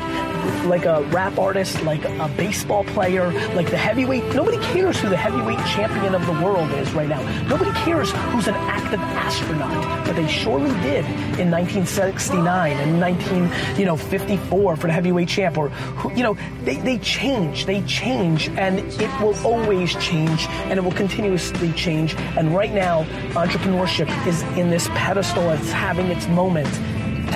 like 0.66 0.85
a 0.85 1.02
rap 1.11 1.37
artist, 1.37 1.83
like 1.83 2.04
a 2.04 2.33
baseball 2.37 2.85
player, 2.85 3.33
like 3.54 3.68
the 3.71 3.76
heavyweight. 3.76 4.25
Nobody 4.35 4.59
cares 4.59 5.00
who 5.00 5.09
the 5.09 5.16
heavyweight 5.16 5.59
champion 5.66 6.14
of 6.14 6.25
the 6.26 6.33
world 6.33 6.71
is 6.73 6.92
right 6.92 7.09
now. 7.09 7.21
Nobody 7.49 7.73
cares 7.73 8.12
who's 8.12 8.47
an 8.47 8.54
active 8.54 9.00
astronaut, 9.00 10.06
but 10.06 10.14
they 10.14 10.28
surely 10.28 10.71
did 10.83 11.04
in 11.40 11.50
1969 11.50 12.76
and 12.76 13.00
19, 13.00 13.50
you 13.76 13.85
know, 13.85 13.97
54 13.97 14.76
for 14.76 14.87
the 14.87 14.92
heavyweight 14.92 15.28
champ. 15.28 15.59
Or 15.59 15.71
who, 15.71 16.12
you 16.12 16.23
know, 16.23 16.37
they 16.62 16.76
they 16.76 16.99
change, 16.99 17.66
they 17.66 17.83
change, 17.83 18.49
and 18.50 18.78
it 18.78 19.21
will 19.21 19.37
always 19.45 19.95
change, 19.97 20.47
and 20.71 20.78
it 20.78 20.83
will 20.83 20.92
continuously 20.92 21.73
change. 21.73 22.14
And 22.37 22.54
right 22.54 22.73
now, 22.73 23.02
entrepreneurship 23.33 24.09
is 24.26 24.42
in 24.56 24.71
this 24.71 24.87
pedestal. 24.90 25.50
It's 25.50 25.73
having 25.73 26.06
its 26.06 26.28
moment. 26.28 26.68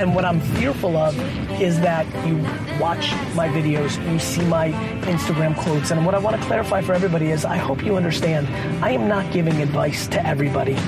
And 0.00 0.14
what 0.14 0.25
I'm 0.25 0.40
fearful 0.40 0.97
of 0.97 1.14
is 1.61 1.78
that 1.80 2.07
you 2.26 2.37
watch 2.80 3.12
my 3.35 3.49
videos, 3.49 4.02
you 4.11 4.19
see 4.19 4.42
my 4.47 4.73
Instagram 5.02 5.54
quotes, 5.54 5.90
and 5.90 6.07
what 6.07 6.14
I 6.14 6.19
want 6.19 6.40
to 6.40 6.47
clarify 6.47 6.80
for 6.80 6.95
everybody 6.95 7.30
is 7.33 7.45
I 7.45 7.59
hope 7.59 7.85
you 7.85 7.97
understand 7.97 8.49
I 8.83 8.92
am 8.92 9.09
not 9.09 9.30
giving 9.30 9.61
advice 9.61 10.09
to 10.09 10.26
everybody. 10.26 10.78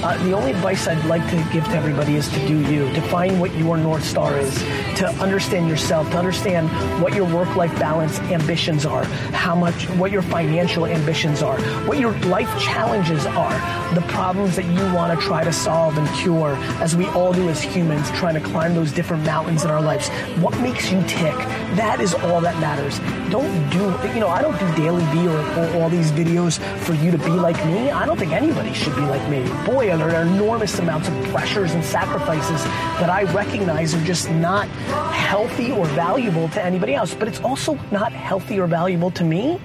Uh, 0.00 0.16
the 0.24 0.32
only 0.32 0.52
advice 0.52 0.86
I'd 0.86 1.04
like 1.06 1.28
to 1.30 1.36
give 1.52 1.64
to 1.64 1.70
everybody 1.72 2.14
is 2.14 2.28
to 2.28 2.46
do 2.46 2.60
you, 2.72 2.88
to 2.92 3.02
find 3.02 3.40
what 3.40 3.52
your 3.56 3.76
North 3.76 4.04
Star 4.04 4.38
is, 4.38 4.54
to 4.98 5.08
understand 5.20 5.68
yourself, 5.68 6.08
to 6.12 6.16
understand 6.16 6.68
what 7.02 7.14
your 7.14 7.24
work 7.34 7.56
life 7.56 7.76
balance 7.80 8.20
ambitions 8.20 8.86
are, 8.86 9.04
how 9.32 9.56
much, 9.56 9.88
what 9.90 10.12
your 10.12 10.22
financial 10.22 10.86
ambitions 10.86 11.42
are, 11.42 11.60
what 11.88 11.98
your 11.98 12.12
life 12.26 12.48
challenges 12.60 13.26
are, 13.26 13.94
the 13.96 14.00
problems 14.02 14.54
that 14.54 14.66
you 14.66 14.94
want 14.94 15.18
to 15.18 15.26
try 15.26 15.42
to 15.42 15.52
solve 15.52 15.98
and 15.98 16.08
cure, 16.16 16.54
as 16.80 16.94
we 16.94 17.06
all 17.08 17.32
do 17.32 17.48
as 17.48 17.60
humans, 17.60 18.08
trying 18.12 18.34
to 18.34 18.40
climb 18.40 18.74
those 18.76 18.92
different 18.92 19.24
mountains 19.24 19.64
in 19.64 19.70
our 19.70 19.82
lives. 19.82 20.08
What 20.40 20.56
makes 20.60 20.92
you 20.92 21.02
tick? 21.08 21.34
That 21.74 22.00
is 22.00 22.14
all 22.14 22.40
that 22.42 22.56
matters. 22.60 23.00
Don't 23.30 23.68
do, 23.70 23.80
you 24.14 24.20
know, 24.20 24.28
I 24.28 24.42
don't 24.42 24.58
do 24.60 24.66
DailyVee 24.80 25.26
or, 25.26 25.58
or 25.58 25.82
all 25.82 25.90
these 25.90 26.12
videos 26.12 26.60
for 26.84 26.94
you 26.94 27.10
to 27.10 27.18
be 27.18 27.30
like 27.30 27.56
me. 27.66 27.90
I 27.90 28.06
don't 28.06 28.16
think 28.16 28.30
anybody 28.30 28.72
should 28.72 28.94
be 28.94 29.02
like 29.02 29.28
me. 29.28 29.42
Boy, 29.66 29.87
are 29.90 29.96
there 29.96 30.22
enormous 30.22 30.78
amounts 30.78 31.08
of 31.08 31.14
pressures 31.24 31.72
and 31.72 31.84
sacrifices 31.84 32.62
that 33.00 33.10
I 33.10 33.22
recognize 33.32 33.94
are 33.94 34.04
just 34.04 34.30
not 34.30 34.68
healthy 34.68 35.72
or 35.72 35.86
valuable 35.86 36.48
to 36.50 36.62
anybody 36.62 36.94
else. 36.94 37.14
But 37.14 37.28
it's 37.28 37.40
also 37.40 37.74
not 37.90 38.12
healthy 38.12 38.60
or 38.60 38.66
valuable 38.66 39.10
to 39.12 39.24
me 39.24 39.60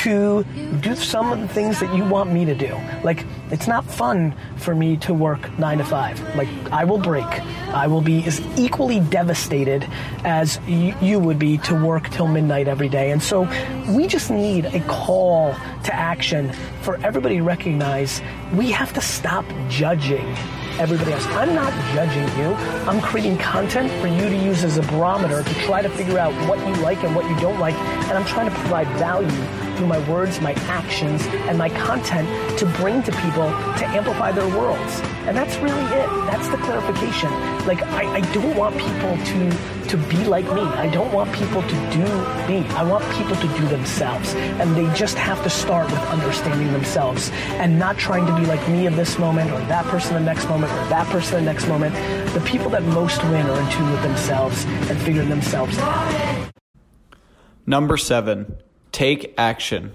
to 0.00 0.44
do 0.80 0.94
some 0.94 1.30
of 1.32 1.40
the 1.40 1.48
things 1.48 1.78
that 1.80 1.94
you 1.94 2.04
want 2.04 2.32
me 2.32 2.44
to 2.46 2.54
do. 2.54 2.74
Like, 3.04 3.26
it's 3.50 3.66
not 3.66 3.84
fun 3.84 4.34
for 4.56 4.74
me 4.74 4.96
to 4.98 5.12
work 5.12 5.58
nine 5.58 5.78
to 5.78 5.84
five. 5.84 6.18
Like, 6.36 6.48
I 6.72 6.84
will 6.84 6.98
break. 6.98 7.26
I 7.74 7.86
will 7.86 8.00
be 8.00 8.24
as 8.24 8.40
equally 8.58 9.00
devastated 9.00 9.86
as 10.24 10.58
y- 10.68 10.96
you 11.02 11.18
would 11.18 11.38
be 11.38 11.58
to 11.58 11.74
work 11.74 12.08
till 12.10 12.28
midnight 12.28 12.66
every 12.68 12.88
day. 12.88 13.10
And 13.10 13.22
so, 13.22 13.42
we 13.94 14.06
just 14.06 14.30
need 14.30 14.66
a 14.66 14.80
call 14.86 15.54
to 15.84 15.94
action 15.94 16.52
for 16.82 16.96
everybody 17.04 17.36
to 17.36 17.42
recognize 17.42 18.22
we 18.54 18.70
have 18.70 18.92
to 18.94 19.00
stop 19.00 19.44
judging 19.68 20.26
everybody 20.78 21.12
else. 21.12 21.26
I'm 21.26 21.54
not 21.54 21.72
judging 21.94 22.26
you. 22.38 22.54
I'm 22.88 23.00
creating 23.02 23.36
content 23.38 23.90
for 24.00 24.06
you 24.06 24.28
to 24.30 24.36
use 24.36 24.64
as 24.64 24.78
a 24.78 24.82
barometer 24.82 25.42
to 25.42 25.54
try 25.66 25.82
to 25.82 25.90
figure 25.90 26.18
out 26.18 26.32
what 26.48 26.58
you 26.66 26.74
like 26.82 27.02
and 27.04 27.14
what 27.14 27.28
you 27.28 27.38
don't 27.38 27.58
like. 27.60 27.74
And 27.74 28.12
I'm 28.16 28.24
trying 28.24 28.48
to 28.48 28.54
provide 28.60 28.86
value 28.98 29.28
through 29.80 29.88
my 29.88 30.10
words, 30.10 30.42
my 30.42 30.52
actions, 30.68 31.26
and 31.48 31.56
my 31.56 31.70
content 31.70 32.28
to 32.58 32.66
bring 32.76 33.02
to 33.02 33.10
people 33.12 33.48
to 33.78 33.86
amplify 33.86 34.30
their 34.30 34.46
worlds. 34.48 35.00
And 35.24 35.34
that's 35.34 35.56
really 35.56 35.82
it. 35.84 36.06
That's 36.28 36.48
the 36.50 36.58
clarification. 36.58 37.30
Like, 37.66 37.82
I, 37.84 38.16
I 38.16 38.20
don't 38.34 38.54
want 38.58 38.76
people 38.76 39.16
to, 39.16 39.88
to 39.88 39.96
be 40.10 40.22
like 40.26 40.44
me. 40.52 40.60
I 40.60 40.90
don't 40.90 41.10
want 41.14 41.32
people 41.32 41.62
to 41.62 41.90
do 41.90 42.04
me. 42.46 42.66
I 42.76 42.82
want 42.82 43.10
people 43.14 43.36
to 43.36 43.48
do 43.58 43.68
themselves. 43.68 44.34
And 44.34 44.76
they 44.76 44.92
just 44.92 45.16
have 45.16 45.42
to 45.44 45.50
start 45.50 45.90
with 45.90 46.00
understanding 46.08 46.70
themselves 46.72 47.30
and 47.62 47.78
not 47.78 47.96
trying 47.96 48.26
to 48.26 48.36
be 48.36 48.44
like 48.44 48.66
me 48.68 48.84
of 48.84 48.96
this 48.96 49.18
moment 49.18 49.50
or 49.50 49.60
that 49.60 49.86
person 49.86 50.12
the 50.12 50.20
next 50.20 50.46
moment 50.46 50.72
or 50.72 50.88
that 50.90 51.06
person 51.06 51.42
the 51.42 51.52
next 51.52 51.68
moment. 51.68 51.94
The 52.34 52.40
people 52.42 52.68
that 52.70 52.82
most 52.82 53.22
win 53.24 53.46
are 53.46 53.58
in 53.58 53.70
tune 53.70 53.90
with 53.90 54.02
themselves 54.02 54.66
and 54.66 55.00
figuring 55.00 55.30
themselves 55.30 55.78
out. 55.78 56.52
Number 57.66 57.96
seven, 57.96 58.56
take 59.00 59.32
action. 59.38 59.90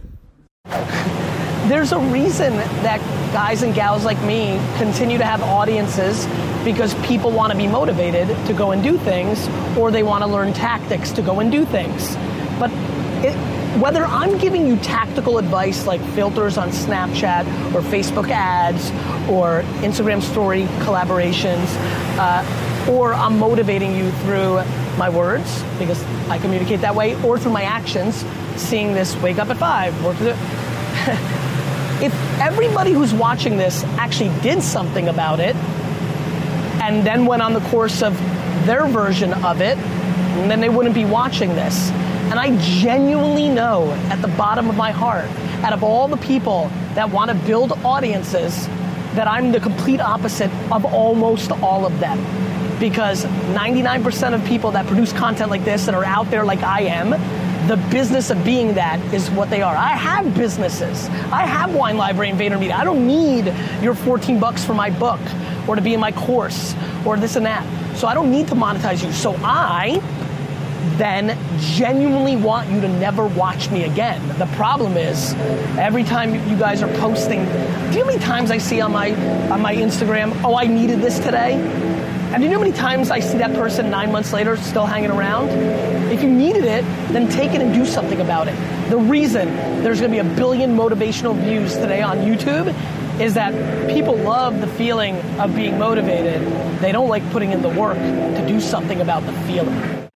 There's 1.68 1.92
a 1.92 2.00
reason 2.00 2.54
that 2.82 3.00
guys 3.32 3.62
and 3.62 3.76
gals 3.76 4.04
like 4.04 4.20
me 4.24 4.60
continue 4.78 5.20
to 5.20 5.24
have 5.24 5.44
audiences 5.44 6.26
because 6.64 6.96
people 7.06 7.30
want 7.30 7.52
to 7.52 7.58
be 7.58 7.68
motivated 7.68 8.28
to 8.48 8.54
go 8.54 8.72
and 8.72 8.82
do 8.82 8.98
things 8.98 9.48
or 9.78 9.92
they 9.92 10.02
want 10.02 10.24
to 10.24 10.28
learn 10.28 10.54
tactics 10.54 11.12
to 11.12 11.22
go 11.22 11.40
and 11.40 11.52
do 11.52 11.66
things. 11.66 12.16
But 12.58 12.72
it, 13.24 13.36
whether 13.80 14.04
I'm 14.06 14.40
giving 14.40 14.66
you 14.66 14.76
tactical 14.78 15.38
advice 15.38 15.86
like 15.86 16.02
filters 16.16 16.58
on 16.58 16.70
Snapchat 16.70 17.46
or 17.76 17.82
Facebook 17.82 18.32
ads 18.32 18.90
or 19.30 19.62
Instagram 19.84 20.24
story 20.24 20.64
collaborations, 20.80 21.68
uh, 22.18 22.92
or 22.92 23.14
I'm 23.14 23.38
motivating 23.38 23.96
you 23.96 24.10
through 24.24 24.64
my 24.98 25.10
words 25.10 25.64
because 25.80 26.04
I 26.30 26.38
communicate 26.38 26.82
that 26.82 26.96
way, 26.96 27.22
or 27.24 27.38
through 27.38 27.52
my 27.52 27.64
actions, 27.64 28.26
seeing 28.56 28.94
this 28.94 29.16
wake 29.18 29.38
up 29.38 29.50
at 29.50 29.58
five, 29.58 29.94
work 30.04 30.18
with 30.20 30.30
it. 30.30 30.36
if 32.04 32.14
everybody 32.40 32.92
who's 32.92 33.14
watching 33.14 33.58
this 33.58 33.84
actually 33.98 34.30
did 34.42 34.62
something 34.62 35.08
about 35.08 35.40
it 35.40 35.56
and 36.82 37.06
then 37.06 37.26
went 37.26 37.42
on 37.42 37.54
the 37.54 37.62
course 37.70 38.02
of 38.02 38.18
their 38.66 38.86
version 38.88 39.34
of 39.34 39.62
it, 39.62 39.78
then 40.48 40.60
they 40.60 40.70
wouldn't 40.70 40.96
be 40.96 41.06
watching 41.06 41.50
this. 41.50 41.90
And 42.30 42.40
I 42.40 42.58
genuinely 42.60 43.50
know 43.50 43.92
at 44.10 44.22
the 44.22 44.28
bottom 44.30 44.70
of 44.70 44.76
my 44.76 44.92
heart, 44.92 45.30
out 45.64 45.74
of 45.74 45.84
all 45.84 46.08
the 46.08 46.18
people 46.18 46.70
that 46.96 47.10
want 47.10 47.30
to 47.30 47.36
build 47.46 47.72
audiences, 47.84 48.68
that 49.16 49.28
I'm 49.28 49.52
the 49.52 49.60
complete 49.60 50.02
opposite 50.02 50.52
of 50.72 50.86
almost 50.86 51.52
all 51.52 51.86
of 51.86 52.00
them. 52.00 52.20
Because 52.80 53.26
99% 53.26 54.34
of 54.34 54.44
people 54.46 54.72
that 54.72 54.86
produce 54.86 55.14
content 55.14 55.50
like 55.50 55.64
this 55.64 55.86
that 55.86 55.96
are 55.96 56.06
out 56.06 56.30
there 56.30 56.44
like 56.44 56.62
I 56.62 56.82
am, 56.82 57.12
the 57.68 57.78
business 57.90 58.30
of 58.30 58.44
being 58.46 58.76
that 58.76 59.00
is 59.14 59.32
what 59.32 59.50
they 59.50 59.62
are. 59.62 59.76
I 59.76 59.90
have 59.90 60.36
businesses. 60.36 61.08
I 61.32 61.46
have 61.46 61.74
Wine 61.74 61.98
Library 61.98 62.30
and 62.30 62.40
VaynerMedia. 62.40 62.74
I 62.74 62.84
don't 62.84 63.08
need 63.08 63.52
your 63.82 63.96
14 63.96 64.40
bucks 64.40 64.64
for 64.64 64.74
my 64.76 64.92
book 64.92 65.20
or 65.68 65.76
to 65.76 65.82
be 65.82 65.94
in 65.94 66.00
my 66.00 66.12
course 66.12 66.76
or 67.06 67.18
this 67.18 67.36
and 67.36 67.46
that. 67.46 67.66
So 67.98 68.08
I 68.08 68.14
don't 68.14 68.30
need 68.30 68.48
to 68.50 68.56
monetize 68.56 69.04
you. 69.04 69.12
So 69.12 69.36
I 69.42 70.02
then 70.98 71.38
genuinely 71.60 72.36
want 72.36 72.70
you 72.70 72.80
to 72.82 72.88
never 72.88 73.26
watch 73.26 73.70
me 73.70 73.86
again. 73.86 74.22
The 74.38 74.46
problem 74.56 74.96
is, 74.96 75.34
every 75.78 76.04
time 76.04 76.36
you 76.48 76.58
guys 76.58 76.82
are 76.82 76.94
posting, 77.00 77.44
do 77.46 77.52
you 77.52 78.00
know 78.00 78.02
how 78.02 78.06
many 78.06 78.20
times 78.20 78.52
I 78.52 78.60
see 78.60 78.80
on 78.82 78.92
my 78.92 79.12
on 79.50 79.62
my 79.62 79.76
Instagram, 79.76 80.40
oh, 80.44 80.56
I 80.56 80.68
needed 80.68 81.02
this 81.02 81.20
today? 81.20 81.56
And 82.36 82.42
do 82.42 82.48
you 82.50 82.52
know 82.52 82.60
how 82.60 82.66
many 82.66 82.76
times 82.76 83.12
I 83.12 83.22
see 83.22 83.38
that 83.38 83.54
person 83.54 83.90
nine 83.90 84.12
months 84.12 84.34
later 84.34 84.58
still 84.58 84.86
hanging 84.86 85.10
around? 85.10 85.48
If 86.12 86.22
you 86.22 86.30
needed 86.30 86.66
it, 86.66 86.84
then 87.14 87.30
take 87.30 87.54
it 87.54 87.62
and 87.62 87.74
do 87.74 87.86
something 87.86 88.20
about 88.20 88.50
it. 88.50 88.90
The 88.90 88.98
reason 88.98 89.48
there's 89.84 90.02
gonna 90.02 90.12
be 90.12 90.20
a 90.20 90.36
billion 90.36 90.76
motivational 90.76 91.34
views 91.34 91.76
today 91.76 92.02
on 92.02 92.18
YouTube 92.18 92.76
is 93.22 93.36
that 93.36 93.54
people 93.90 94.18
love 94.18 94.60
the 94.60 94.68
feeling 94.68 95.16
of 95.40 95.56
being 95.56 95.80
motivated. 95.80 96.42
They 96.82 96.92
don't 96.92 97.08
like 97.08 97.24
putting 97.32 97.54
in 97.54 97.62
the 97.62 97.70
work 97.70 97.98
to 97.98 98.46
do 98.46 98.60
something 98.60 99.00
about 99.00 99.26
the 99.26 99.32
feeling. 99.48 100.10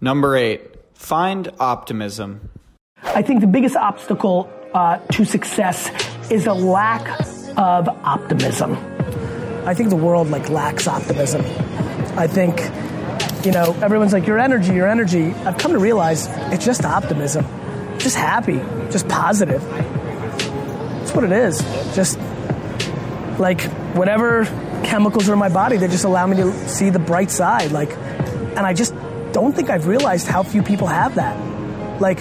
Number 0.00 0.34
eight, 0.34 0.62
find 0.94 1.50
optimism. 1.60 2.48
I 3.02 3.20
think 3.20 3.42
the 3.42 3.46
biggest 3.46 3.76
obstacle 3.76 4.50
uh, 4.72 4.96
to 5.12 5.26
success 5.26 5.90
is 6.30 6.46
a 6.46 6.54
lack 6.54 7.06
of 7.58 7.86
optimism. 8.02 8.78
I 9.66 9.74
think 9.74 9.90
the 9.90 9.96
world 9.96 10.30
like 10.30 10.48
lacks 10.48 10.86
optimism. 10.86 11.44
I 12.16 12.26
think, 12.26 12.60
you 13.44 13.52
know, 13.52 13.76
everyone's 13.82 14.12
like 14.12 14.26
your 14.26 14.38
energy, 14.38 14.72
your 14.72 14.88
energy. 14.88 15.32
I've 15.32 15.58
come 15.58 15.72
to 15.72 15.78
realize 15.78 16.26
it's 16.52 16.64
just 16.64 16.84
optimism, 16.84 17.44
just 17.98 18.16
happy, 18.16 18.60
just 18.90 19.08
positive. 19.08 19.62
That's 19.62 21.14
what 21.14 21.24
it 21.24 21.32
is. 21.32 21.58
Just 21.94 22.18
like 23.38 23.60
whatever 23.94 24.44
chemicals 24.84 25.28
are 25.28 25.32
in 25.32 25.38
my 25.38 25.48
body 25.48 25.76
they 25.76 25.88
just 25.88 26.04
allow 26.04 26.26
me 26.26 26.36
to 26.36 26.68
see 26.68 26.90
the 26.90 26.98
bright 26.98 27.30
side. 27.30 27.72
Like, 27.72 27.90
and 27.90 28.60
I 28.60 28.72
just 28.72 28.94
don't 29.32 29.54
think 29.54 29.68
I've 29.68 29.86
realized 29.86 30.26
how 30.26 30.42
few 30.42 30.62
people 30.62 30.86
have 30.86 31.16
that. 31.16 32.00
Like, 32.00 32.18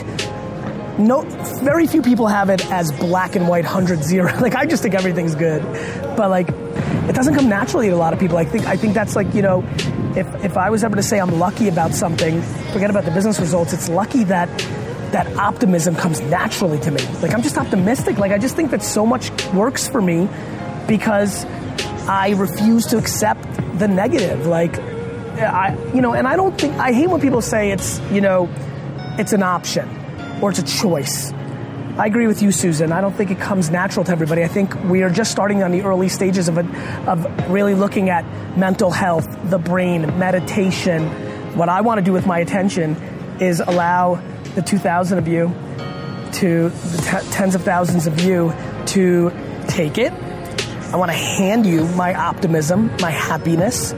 no, 0.97 1.21
very 1.61 1.87
few 1.87 2.01
people 2.01 2.27
have 2.27 2.49
it 2.49 2.65
as 2.71 2.91
black 2.93 3.35
and 3.35 3.47
white, 3.47 3.65
hundred 3.65 4.03
zero. 4.03 4.31
Like, 4.45 4.55
I 4.55 4.65
just 4.65 4.83
think 4.83 4.93
everything's 4.93 5.35
good, 5.35 5.63
but 6.15 6.29
like, 6.29 6.49
it 6.49 7.15
doesn't 7.15 7.35
come 7.35 7.49
naturally 7.49 7.87
to 7.87 7.95
a 7.95 7.97
lot 7.97 8.13
of 8.13 8.19
people. 8.19 8.37
I 8.37 8.45
think 8.45 8.65
I 8.65 8.77
think 8.77 8.93
that's 8.93 9.15
like 9.15 9.33
you 9.33 9.41
know, 9.41 9.63
if 10.15 10.27
if 10.43 10.57
I 10.57 10.69
was 10.69 10.83
ever 10.83 10.95
to 10.95 11.03
say 11.03 11.19
I'm 11.19 11.39
lucky 11.39 11.67
about 11.67 11.93
something, 11.93 12.41
forget 12.71 12.89
about 12.89 13.05
the 13.05 13.11
business 13.11 13.39
results. 13.39 13.73
It's 13.73 13.89
lucky 13.89 14.23
that 14.25 14.47
that 15.11 15.27
optimism 15.37 15.95
comes 15.95 16.21
naturally 16.21 16.79
to 16.79 16.91
me. 16.91 17.01
Like 17.21 17.33
I'm 17.33 17.41
just 17.41 17.57
optimistic. 17.57 18.17
Like 18.17 18.31
I 18.31 18.37
just 18.37 18.55
think 18.55 18.71
that 18.71 18.83
so 18.83 19.05
much 19.05 19.31
works 19.53 19.87
for 19.87 20.01
me 20.01 20.29
because 20.87 21.45
I 22.07 22.31
refuse 22.37 22.87
to 22.87 22.97
accept 22.97 23.43
the 23.79 23.87
negative. 23.87 24.45
Like 24.45 24.77
I, 24.79 25.77
you 25.93 26.01
know, 26.01 26.13
and 26.13 26.27
I 26.27 26.35
don't 26.35 26.59
think 26.59 26.75
I 26.75 26.93
hate 26.93 27.09
when 27.09 27.21
people 27.21 27.41
say 27.41 27.71
it's, 27.71 27.99
you 28.11 28.21
know, 28.21 28.49
it's 29.17 29.33
an 29.33 29.43
option 29.43 30.04
or 30.41 30.49
it's 30.51 30.59
a 30.59 30.63
choice. 30.63 31.33
I 31.97 32.07
agree 32.07 32.27
with 32.27 32.41
you, 32.41 32.51
Susan. 32.51 32.91
I 32.91 32.99
don't 32.99 33.13
think 33.13 33.31
it 33.31 33.39
comes 33.39 33.69
natural 33.69 34.03
to 34.03 34.11
everybody. 34.11 34.43
I 34.43 34.49
think 34.49 34.75
we 34.83 35.03
are 35.03 35.09
just 35.09 35.31
starting 35.31 35.63
on 35.63 35.71
the 35.71 35.83
early 35.83 36.09
stages 36.09 36.49
of, 36.49 36.57
a, 36.57 37.09
of 37.09 37.49
really 37.49 37.73
looking 37.73 38.09
at 38.09 38.25
mental 38.57 38.91
health, 38.91 39.25
the 39.49 39.57
brain, 39.57 40.19
meditation. 40.19 41.07
What 41.57 41.69
I 41.69 41.81
want 41.81 41.99
to 41.99 42.03
do 42.03 42.11
with 42.11 42.25
my 42.25 42.39
attention 42.39 42.97
is 43.39 43.61
allow 43.61 44.21
the 44.55 44.61
2,000 44.61 45.17
of 45.17 45.27
you 45.29 45.53
to 46.33 46.67
the 46.69 47.21
t- 47.21 47.31
tens 47.31 47.55
of 47.55 47.63
thousands 47.63 48.07
of 48.07 48.19
you 48.19 48.53
to 48.87 49.31
take 49.69 49.97
it. 49.97 50.11
I 50.91 50.97
want 50.97 51.11
to 51.11 51.17
hand 51.17 51.65
you 51.65 51.87
my 51.87 52.13
optimism, 52.13 52.91
my 52.99 53.11
happiness, 53.11 53.93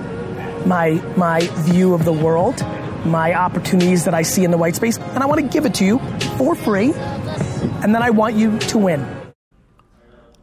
my, 0.68 1.02
my 1.16 1.40
view 1.64 1.96
of 1.96 2.06
the 2.06 2.14
world, 2.14 2.62
my 3.08 3.34
opportunities 3.34 4.06
that 4.06 4.14
I 4.14 4.22
see 4.22 4.44
in 4.44 4.52
the 4.52 4.58
white 4.58 4.76
space, 4.76 4.98
and 4.98 5.24
I 5.24 5.26
want 5.26 5.42
to 5.42 5.48
give 5.48 5.66
it 5.66 5.74
to 5.76 5.86
you 5.86 6.00
for 6.38 6.56
free 6.56 6.94
and 7.82 7.94
then 7.94 8.02
I 8.02 8.10
want 8.10 8.36
you 8.36 8.58
to 8.58 8.78
win. 8.78 9.06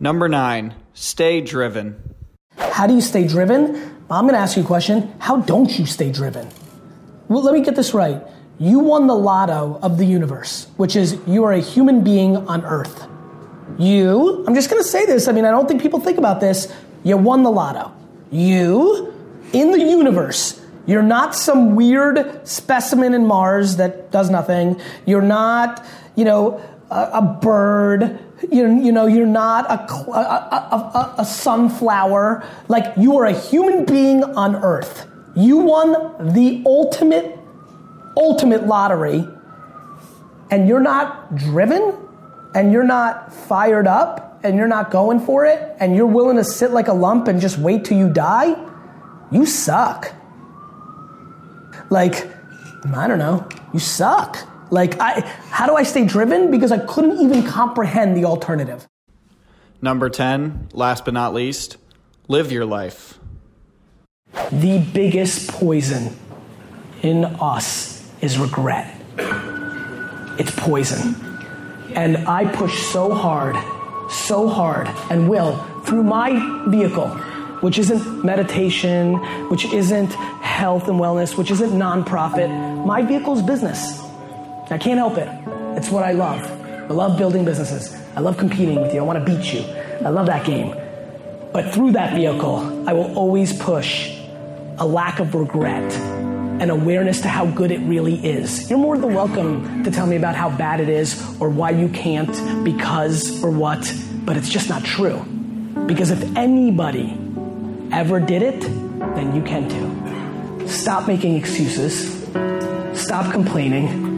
Number 0.00 0.28
nine, 0.28 0.74
stay 0.92 1.40
driven. 1.40 2.14
How 2.56 2.86
do 2.86 2.94
you 2.94 3.00
stay 3.00 3.26
driven? 3.26 3.76
I'm 4.10 4.24
going 4.24 4.34
to 4.34 4.38
ask 4.38 4.56
you 4.56 4.62
a 4.62 4.66
question. 4.66 5.12
How 5.18 5.38
don't 5.38 5.78
you 5.78 5.86
stay 5.86 6.12
driven? 6.12 6.48
Well, 7.28 7.42
let 7.42 7.54
me 7.54 7.62
get 7.62 7.74
this 7.74 7.94
right. 7.94 8.22
You 8.58 8.78
won 8.80 9.06
the 9.06 9.14
lotto 9.14 9.78
of 9.82 9.98
the 9.98 10.04
universe, 10.04 10.68
which 10.76 10.94
is 10.94 11.18
you 11.26 11.44
are 11.44 11.52
a 11.52 11.60
human 11.60 12.04
being 12.04 12.36
on 12.36 12.64
earth. 12.64 13.06
You, 13.78 14.44
I'm 14.46 14.54
just 14.54 14.70
going 14.70 14.82
to 14.82 14.88
say 14.88 15.06
this. 15.06 15.26
I 15.26 15.32
mean, 15.32 15.44
I 15.44 15.50
don't 15.50 15.66
think 15.66 15.82
people 15.82 15.98
think 15.98 16.18
about 16.18 16.40
this. 16.40 16.72
You 17.02 17.16
won 17.16 17.42
the 17.42 17.50
lotto. 17.50 17.92
You, 18.30 19.12
in 19.52 19.72
the 19.72 19.80
universe, 19.80 20.60
you're 20.86 21.02
not 21.02 21.34
some 21.34 21.74
weird 21.74 22.46
specimen 22.46 23.14
in 23.14 23.26
Mars 23.26 23.76
that 23.76 24.10
does 24.10 24.30
nothing. 24.30 24.80
You're 25.06 25.22
not, 25.22 25.84
you 26.14 26.24
know, 26.24 26.60
a, 26.90 27.10
a 27.14 27.38
bird. 27.40 28.18
You, 28.50 28.82
you 28.82 28.92
know, 28.92 29.06
you're 29.06 29.26
not 29.26 29.64
a, 29.70 29.80
a, 30.10 30.20
a, 30.20 31.14
a 31.18 31.24
sunflower. 31.24 32.46
Like, 32.68 32.96
you 32.98 33.16
are 33.16 33.24
a 33.24 33.32
human 33.32 33.86
being 33.86 34.22
on 34.22 34.56
Earth. 34.56 35.06
You 35.34 35.58
won 35.58 35.92
the 36.34 36.62
ultimate, 36.66 37.38
ultimate 38.16 38.66
lottery, 38.66 39.26
and 40.50 40.68
you're 40.68 40.80
not 40.80 41.34
driven, 41.34 41.96
and 42.54 42.72
you're 42.72 42.84
not 42.84 43.34
fired 43.34 43.86
up, 43.86 44.38
and 44.44 44.56
you're 44.56 44.68
not 44.68 44.90
going 44.90 45.18
for 45.20 45.46
it, 45.46 45.74
and 45.80 45.96
you're 45.96 46.06
willing 46.06 46.36
to 46.36 46.44
sit 46.44 46.70
like 46.70 46.88
a 46.88 46.92
lump 46.92 47.26
and 47.28 47.40
just 47.40 47.58
wait 47.58 47.86
till 47.86 47.96
you 47.96 48.12
die, 48.12 48.54
you 49.32 49.46
suck. 49.46 50.12
Like, 51.94 52.26
I 52.92 53.06
don't 53.06 53.20
know, 53.20 53.48
you 53.72 53.78
suck. 53.78 54.36
Like, 54.72 54.98
I, 54.98 55.20
how 55.50 55.68
do 55.68 55.76
I 55.76 55.84
stay 55.84 56.04
driven? 56.04 56.50
Because 56.50 56.72
I 56.72 56.78
couldn't 56.78 57.20
even 57.20 57.44
comprehend 57.44 58.16
the 58.16 58.24
alternative. 58.24 58.88
Number 59.80 60.10
10, 60.10 60.70
last 60.72 61.04
but 61.04 61.14
not 61.14 61.32
least, 61.34 61.76
live 62.26 62.50
your 62.50 62.66
life. 62.66 63.20
The 64.50 64.84
biggest 64.92 65.52
poison 65.52 66.16
in 67.02 67.26
us 67.26 68.10
is 68.20 68.38
regret. 68.38 68.92
It's 70.36 70.50
poison. 70.56 71.14
And 71.94 72.26
I 72.26 72.44
push 72.44 72.76
so 72.88 73.14
hard, 73.14 73.54
so 74.10 74.48
hard, 74.48 74.88
and 75.10 75.28
will 75.28 75.58
through 75.84 76.02
my 76.02 76.64
vehicle, 76.66 77.06
which 77.64 77.78
isn't 77.78 78.22
meditation, 78.22 79.14
which 79.48 79.64
isn't 79.64 80.12
health 80.12 80.86
and 80.86 81.00
wellness, 81.00 81.38
which 81.38 81.50
isn't 81.50 81.70
nonprofit. 81.70 82.50
My 82.84 83.00
vehicle 83.00 83.34
is 83.38 83.42
business. 83.42 84.02
I 84.70 84.76
can't 84.76 84.98
help 84.98 85.16
it. 85.16 85.26
It's 85.78 85.88
what 85.88 86.04
I 86.04 86.12
love. 86.12 86.42
I 86.42 86.92
love 86.92 87.16
building 87.16 87.46
businesses. 87.46 87.98
I 88.14 88.20
love 88.20 88.36
competing 88.36 88.82
with 88.82 88.92
you. 88.92 89.00
I 89.00 89.02
want 89.02 89.18
to 89.18 89.24
beat 89.24 89.54
you. 89.54 89.62
I 90.04 90.10
love 90.10 90.26
that 90.26 90.44
game. 90.44 90.76
But 91.54 91.72
through 91.72 91.92
that 91.92 92.14
vehicle, 92.14 92.86
I 92.86 92.92
will 92.92 93.16
always 93.16 93.58
push 93.58 94.14
a 94.76 94.86
lack 94.86 95.18
of 95.18 95.34
regret 95.34 95.90
and 96.60 96.70
awareness 96.70 97.22
to 97.22 97.28
how 97.28 97.46
good 97.46 97.70
it 97.70 97.78
really 97.78 98.16
is. 98.16 98.68
You're 98.68 98.78
more 98.78 98.98
than 98.98 99.14
welcome 99.14 99.84
to 99.84 99.90
tell 99.90 100.06
me 100.06 100.16
about 100.16 100.36
how 100.36 100.50
bad 100.50 100.80
it 100.80 100.90
is 100.90 101.18
or 101.40 101.48
why 101.48 101.70
you 101.70 101.88
can't, 101.88 102.62
because, 102.62 103.42
or 103.42 103.50
what, 103.50 103.90
but 104.26 104.36
it's 104.36 104.50
just 104.50 104.68
not 104.68 104.84
true. 104.84 105.24
Because 105.86 106.10
if 106.10 106.36
anybody 106.36 107.23
ever 107.94 108.20
did 108.20 108.42
it, 108.42 108.60
then 108.60 109.34
you 109.34 109.42
can 109.42 109.68
too. 109.68 110.68
Stop 110.68 111.08
making 111.08 111.36
excuses. 111.36 112.22
Stop 112.94 113.32
complaining 113.32 114.14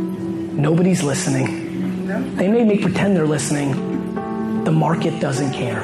Nobody's 0.57 1.03
listening. 1.03 2.07
They 2.37 2.49
may 2.49 2.65
make 2.65 2.81
pretend 2.81 3.15
they're 3.15 3.27
listening. 3.27 4.65
The 4.65 4.73
market 4.73 5.21
doesn't 5.21 5.53
care. 5.53 5.83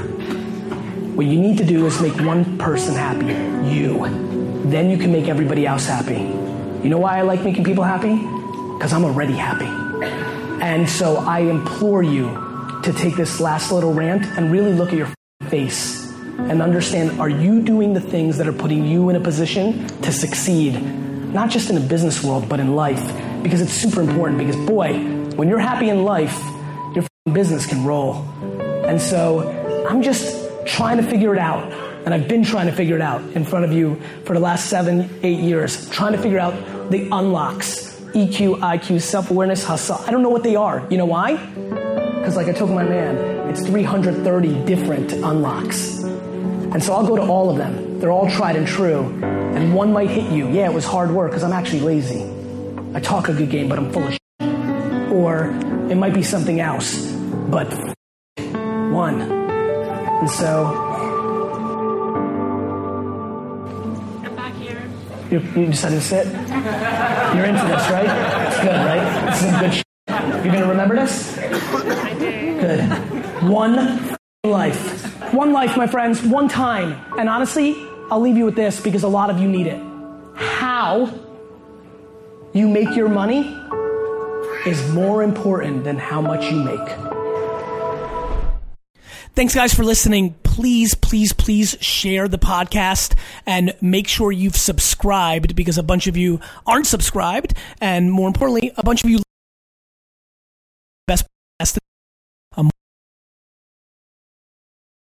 What 1.12 1.26
you 1.26 1.38
need 1.38 1.58
to 1.58 1.64
do 1.64 1.84
is 1.84 2.00
make 2.00 2.18
one 2.22 2.56
person 2.56 2.94
happy, 2.94 3.26
you. 3.70 3.98
Then 4.64 4.88
you 4.88 4.96
can 4.96 5.12
make 5.12 5.28
everybody 5.28 5.66
else 5.66 5.86
happy. 5.86 6.20
You 6.82 6.88
know 6.88 6.96
why 6.96 7.18
I 7.18 7.20
like 7.20 7.42
making 7.44 7.64
people 7.64 7.84
happy? 7.84 8.16
Because 8.16 8.94
I'm 8.94 9.04
already 9.04 9.34
happy. 9.34 9.66
And 10.64 10.88
so 10.88 11.18
I 11.18 11.40
implore 11.40 12.02
you 12.02 12.30
to 12.82 12.94
take 12.94 13.14
this 13.14 13.40
last 13.40 13.72
little 13.72 13.92
rant 13.92 14.24
and 14.38 14.50
really 14.50 14.72
look 14.72 14.88
at 14.88 14.96
your 14.96 15.12
face 15.50 16.01
and 16.38 16.62
understand 16.62 17.20
are 17.20 17.28
you 17.28 17.62
doing 17.62 17.92
the 17.92 18.00
things 18.00 18.38
that 18.38 18.46
are 18.46 18.52
putting 18.52 18.84
you 18.84 19.08
in 19.10 19.16
a 19.16 19.20
position 19.20 19.86
to 20.02 20.12
succeed, 20.12 20.82
not 21.32 21.50
just 21.50 21.70
in 21.70 21.76
a 21.76 21.80
business 21.80 22.22
world, 22.22 22.48
but 22.48 22.60
in 22.60 22.74
life? 22.74 23.02
because 23.42 23.60
it's 23.60 23.72
super 23.72 24.00
important. 24.00 24.38
Because, 24.38 24.56
boy, 24.56 24.94
when 25.36 25.48
you're 25.48 25.58
happy 25.58 25.88
in 25.88 26.04
life, 26.04 26.38
your 26.94 27.04
business 27.32 27.66
can 27.66 27.84
roll. 27.84 28.16
And 28.86 29.00
so 29.00 29.86
I'm 29.88 30.02
just 30.02 30.48
trying 30.66 30.98
to 30.98 31.02
figure 31.02 31.34
it 31.34 31.38
out. 31.38 31.72
And 32.04 32.12
I've 32.12 32.28
been 32.28 32.44
trying 32.44 32.66
to 32.66 32.72
figure 32.72 32.96
it 32.96 33.02
out 33.02 33.22
in 33.32 33.44
front 33.44 33.64
of 33.64 33.72
you 33.72 34.00
for 34.24 34.34
the 34.34 34.40
last 34.40 34.68
seven, 34.68 35.08
eight 35.22 35.38
years, 35.38 35.88
trying 35.90 36.12
to 36.12 36.18
figure 36.18 36.38
out 36.38 36.90
the 36.90 37.08
unlocks 37.12 37.90
EQ, 38.12 38.58
IQ, 38.58 39.00
self 39.00 39.30
awareness, 39.30 39.64
hustle. 39.64 39.96
I 40.06 40.10
don't 40.10 40.22
know 40.22 40.28
what 40.28 40.42
they 40.42 40.56
are. 40.56 40.86
You 40.90 40.98
know 40.98 41.06
why? 41.06 41.36
Because, 41.36 42.36
like 42.36 42.48
I 42.48 42.52
told 42.52 42.70
my 42.70 42.84
man, 42.84 43.16
it's 43.48 43.66
330 43.66 44.64
different 44.64 45.12
unlocks. 45.12 46.02
And 46.72 46.82
so 46.82 46.94
I'll 46.94 47.06
go 47.06 47.16
to 47.16 47.22
all 47.22 47.50
of 47.50 47.58
them. 47.58 48.00
They're 48.00 48.10
all 48.10 48.30
tried 48.30 48.56
and 48.56 48.66
true. 48.66 49.04
And 49.22 49.74
one 49.74 49.92
might 49.92 50.08
hit 50.08 50.32
you. 50.32 50.48
Yeah, 50.48 50.70
it 50.70 50.72
was 50.72 50.86
hard 50.86 51.10
work 51.10 51.30
because 51.30 51.44
I'm 51.44 51.52
actually 51.52 51.80
lazy. 51.80 52.24
I 52.94 53.00
talk 53.00 53.28
a 53.28 53.34
good 53.34 53.50
game, 53.50 53.68
but 53.68 53.78
I'm 53.78 53.92
full 53.92 54.04
of 54.04 54.12
shit. 54.12 55.12
Or 55.12 55.50
it 55.90 55.96
might 55.96 56.14
be 56.14 56.22
something 56.22 56.60
else, 56.60 57.12
but 57.50 57.70
one. 58.90 59.20
And 59.20 60.30
so. 60.30 60.64
I'm 64.24 64.34
back 64.34 64.54
here. 64.54 64.82
You, 65.30 65.40
you 65.54 65.66
decided 65.66 65.96
to 65.96 66.00
sit? 66.00 66.26
You're 66.26 67.44
into 67.44 67.66
this, 67.66 67.90
right? 67.90 68.48
It's 68.48 68.60
good, 68.60 68.80
right? 68.86 69.30
This 69.30 69.42
is 69.42 69.60
good 69.60 69.74
shit. 69.74 69.84
You're 70.42 70.54
gonna 70.54 70.68
remember 70.68 70.96
this? 70.96 71.36
I 71.36 72.14
did. 72.18 72.60
Good. 72.60 73.50
One 73.50 74.11
life. 74.44 75.32
One 75.32 75.52
life, 75.52 75.76
my 75.76 75.86
friends, 75.86 76.20
one 76.20 76.48
time. 76.48 77.00
And 77.16 77.28
honestly, 77.28 77.76
I'll 78.10 78.18
leave 78.18 78.36
you 78.36 78.44
with 78.44 78.56
this 78.56 78.80
because 78.80 79.04
a 79.04 79.08
lot 79.08 79.30
of 79.30 79.38
you 79.38 79.46
need 79.46 79.68
it. 79.68 79.80
How 80.34 81.14
you 82.52 82.66
make 82.66 82.96
your 82.96 83.08
money 83.08 83.56
is 84.66 84.90
more 84.90 85.22
important 85.22 85.84
than 85.84 85.96
how 85.96 86.20
much 86.20 86.50
you 86.50 86.56
make. 86.56 86.88
Thanks, 89.36 89.54
guys, 89.54 89.72
for 89.72 89.84
listening. 89.84 90.34
Please, 90.42 90.96
please, 90.96 91.32
please 91.32 91.76
share 91.80 92.26
the 92.26 92.36
podcast 92.36 93.14
and 93.46 93.76
make 93.80 94.08
sure 94.08 94.32
you've 94.32 94.56
subscribed 94.56 95.54
because 95.54 95.78
a 95.78 95.84
bunch 95.84 96.08
of 96.08 96.16
you 96.16 96.40
aren't 96.66 96.88
subscribed. 96.88 97.54
And 97.80 98.10
more 98.10 98.26
importantly, 98.26 98.72
a 98.76 98.82
bunch 98.82 99.04
of 99.04 99.10
you 99.10 99.22